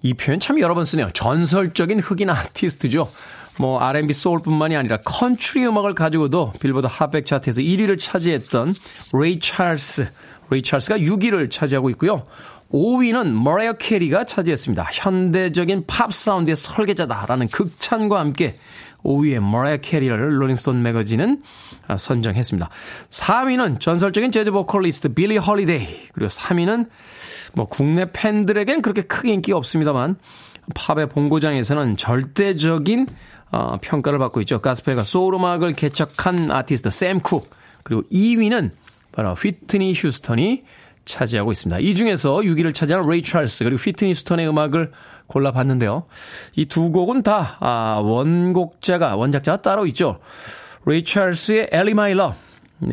이 0.01 0.15
표현 0.15 0.39
참 0.39 0.59
여러 0.59 0.73
번 0.73 0.85
쓰네요. 0.85 1.11
전설적인 1.13 1.99
흑인 1.99 2.29
아티스트죠. 2.29 3.11
뭐 3.57 3.79
R&B 3.79 4.13
소울뿐만이 4.13 4.75
아니라 4.75 4.97
컨트리 4.97 5.65
음악을 5.67 5.93
가지고도 5.93 6.53
빌보드 6.59 6.87
핫백 6.89 7.25
차트에서 7.25 7.61
1위를 7.61 7.99
차지했던 7.99 8.73
레이 9.13 9.39
찰스. 9.39 10.07
레이 10.49 10.61
찰스가 10.61 10.97
6위를 10.97 11.51
차지하고 11.51 11.89
있고요. 11.91 12.25
5위는 12.71 13.31
머라이어 13.31 13.73
캐리가 13.73 14.23
차지했습니다. 14.25 14.89
현대적인 14.91 15.85
팝 15.85 16.11
사운드의 16.11 16.55
설계자다라는 16.55 17.49
극찬과 17.49 18.19
함께 18.19 18.55
5위에 19.03 19.39
머라이어 19.39 19.77
캐리를 19.77 20.41
롤링스톤 20.41 20.81
매거진은 20.81 21.43
선정했습니다. 21.97 22.69
4위는 23.11 23.79
전설적인 23.79 24.31
재즈 24.31 24.51
보컬리스트 24.51 25.13
빌리 25.13 25.37
홀리데이 25.37 26.07
그리고 26.13 26.29
3위는 26.29 26.87
뭐 27.53 27.67
국내 27.67 28.11
팬들에겐 28.11 28.81
그렇게 28.81 29.03
크게 29.03 29.33
인기가 29.33 29.57
없습니다만 29.57 30.15
팝의 30.73 31.09
본고장에서는 31.09 31.97
절대적인 31.97 33.07
어, 33.53 33.77
평가를 33.81 34.17
받고 34.17 34.41
있죠. 34.41 34.59
가스펠과 34.59 35.03
소울 35.03 35.35
음악을 35.35 35.73
개척한 35.73 36.49
아티스트 36.51 36.89
샘 36.89 37.19
쿡. 37.19 37.49
그리고 37.83 38.01
2위는 38.11 38.71
바로 39.11 39.33
휘트니 39.33 39.93
휴스턴이 39.95 40.63
차지하고 41.05 41.51
있습니다. 41.51 41.79
이 41.79 41.93
중에서 41.95 42.37
6위를 42.37 42.73
차지한 42.73 43.07
레이 43.07 43.21
찰스 43.21 43.63
그리고 43.63 43.77
휘트니 43.77 44.11
휴스턴의 44.11 44.47
음악을 44.49 44.91
골라봤는데요. 45.27 46.05
이 46.55 46.65
두 46.65 46.89
곡은 46.89 47.21
다 47.21 47.57
아, 47.59 48.01
원곡자가 48.03 49.15
원작자가 49.15 49.61
따로 49.61 49.85
있죠. 49.87 50.19
레이 50.85 51.03
찰스의 51.03 51.69
Ellie 51.71 51.93
My 51.93 52.13
Love 52.13 52.35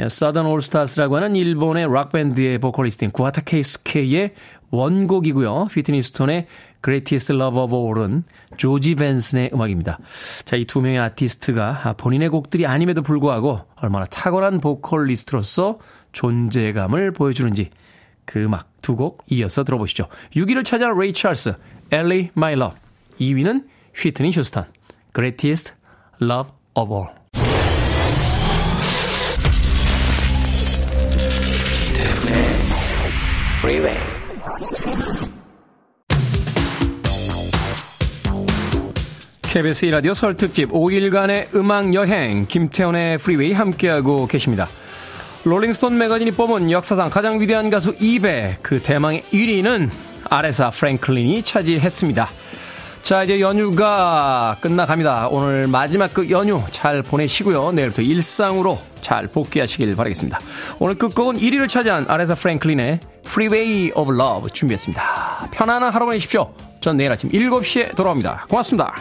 서던 0.09 0.47
올스타스라고 0.47 1.17
하는 1.17 1.35
일본의 1.37 1.91
락밴드의 1.91 2.59
보컬리스트인 2.59 3.13
구와타 3.13 3.41
케이스케의 3.43 4.35
원곡이고요. 4.71 5.69
휘트니 5.73 6.03
휴스턴의 6.03 6.47
Greatest 6.83 7.33
Love 7.33 7.61
of 7.63 7.75
All은 7.75 8.25
조지 8.57 8.95
벤슨의 8.95 9.51
음악입니다. 9.53 9.99
자, 10.45 10.57
이 10.57 10.65
두 10.65 10.81
명의 10.81 10.99
아티스트가 10.99 11.95
본인의 11.99 12.29
곡들이 12.31 12.67
아님에도 12.67 13.03
불구하고 13.03 13.61
얼마나 13.77 14.05
탁월한 14.07 14.61
보컬리스트로서 14.61 15.79
존재감을 16.13 17.13
보여주는지 17.13 17.71
그 18.25 18.45
음악 18.45 18.69
두 18.83 18.97
곡 18.97 19.23
이어서 19.29 19.63
들어보시죠. 19.65 20.07
6위를 20.35 20.65
차지한 20.65 20.97
레이 20.99 21.13
찰스, 21.13 21.55
Ellie 21.93 22.31
My 22.37 22.55
Love. 22.55 22.79
2위는 23.21 23.65
휘트니 23.95 24.31
휴스턴, 24.33 24.65
Greatest 25.15 25.75
Love 26.23 26.51
of 26.75 26.93
All. 26.93 27.09
Freeway. 33.61 34.10
KBS 39.51 39.87
이라디오 39.87 40.15
설 40.15 40.35
특집 40.35 40.71
5일간의 40.71 41.57
음악 41.57 41.93
여행 41.93 42.47
김태훈의 42.47 43.19
프리웨이 43.19 43.53
함께하고 43.53 44.29
계십니다. 44.29 44.69
롤링스톤 45.43 45.99
매거진이 45.99 46.31
뽑은 46.31 46.71
역사상 46.71 47.11
가장 47.11 47.41
위대한 47.41 47.69
가수 47.69 47.97
200, 47.99 48.63
그 48.63 48.81
대망의 48.81 49.25
1위는 49.33 49.91
아레사 50.23 50.71
프랭클린이 50.71 51.43
차지했습니다. 51.43 52.29
자, 53.03 53.25
이제 53.25 53.41
연휴가 53.41 54.57
끝나갑니다. 54.61 55.27
오늘 55.33 55.67
마지막 55.67 56.15
그 56.15 56.31
연휴 56.31 56.63
잘 56.71 57.03
보내시고요. 57.03 57.73
내일부터 57.73 58.03
일상으로 58.03 58.79
잘 59.01 59.27
복귀하시길 59.27 59.97
바라겠습니다. 59.97 60.39
오늘 60.79 60.95
끝곡은 60.95 61.39
1위를 61.39 61.67
차지한 61.67 62.05
아레사 62.07 62.37
프랭클린의 62.37 63.01
Freeway 63.27 63.91
of 63.97 64.15
Love 64.15 64.51
준비했습니다. 64.53 65.49
편안한 65.51 65.93
하루 65.93 66.07
보내십시오. 66.07 66.55
전 66.81 66.97
내일 66.97 67.11
아침 67.11 67.29
7시에 67.31 67.97
돌아옵니다. 67.97 68.47
고맙습니다. 68.49 68.95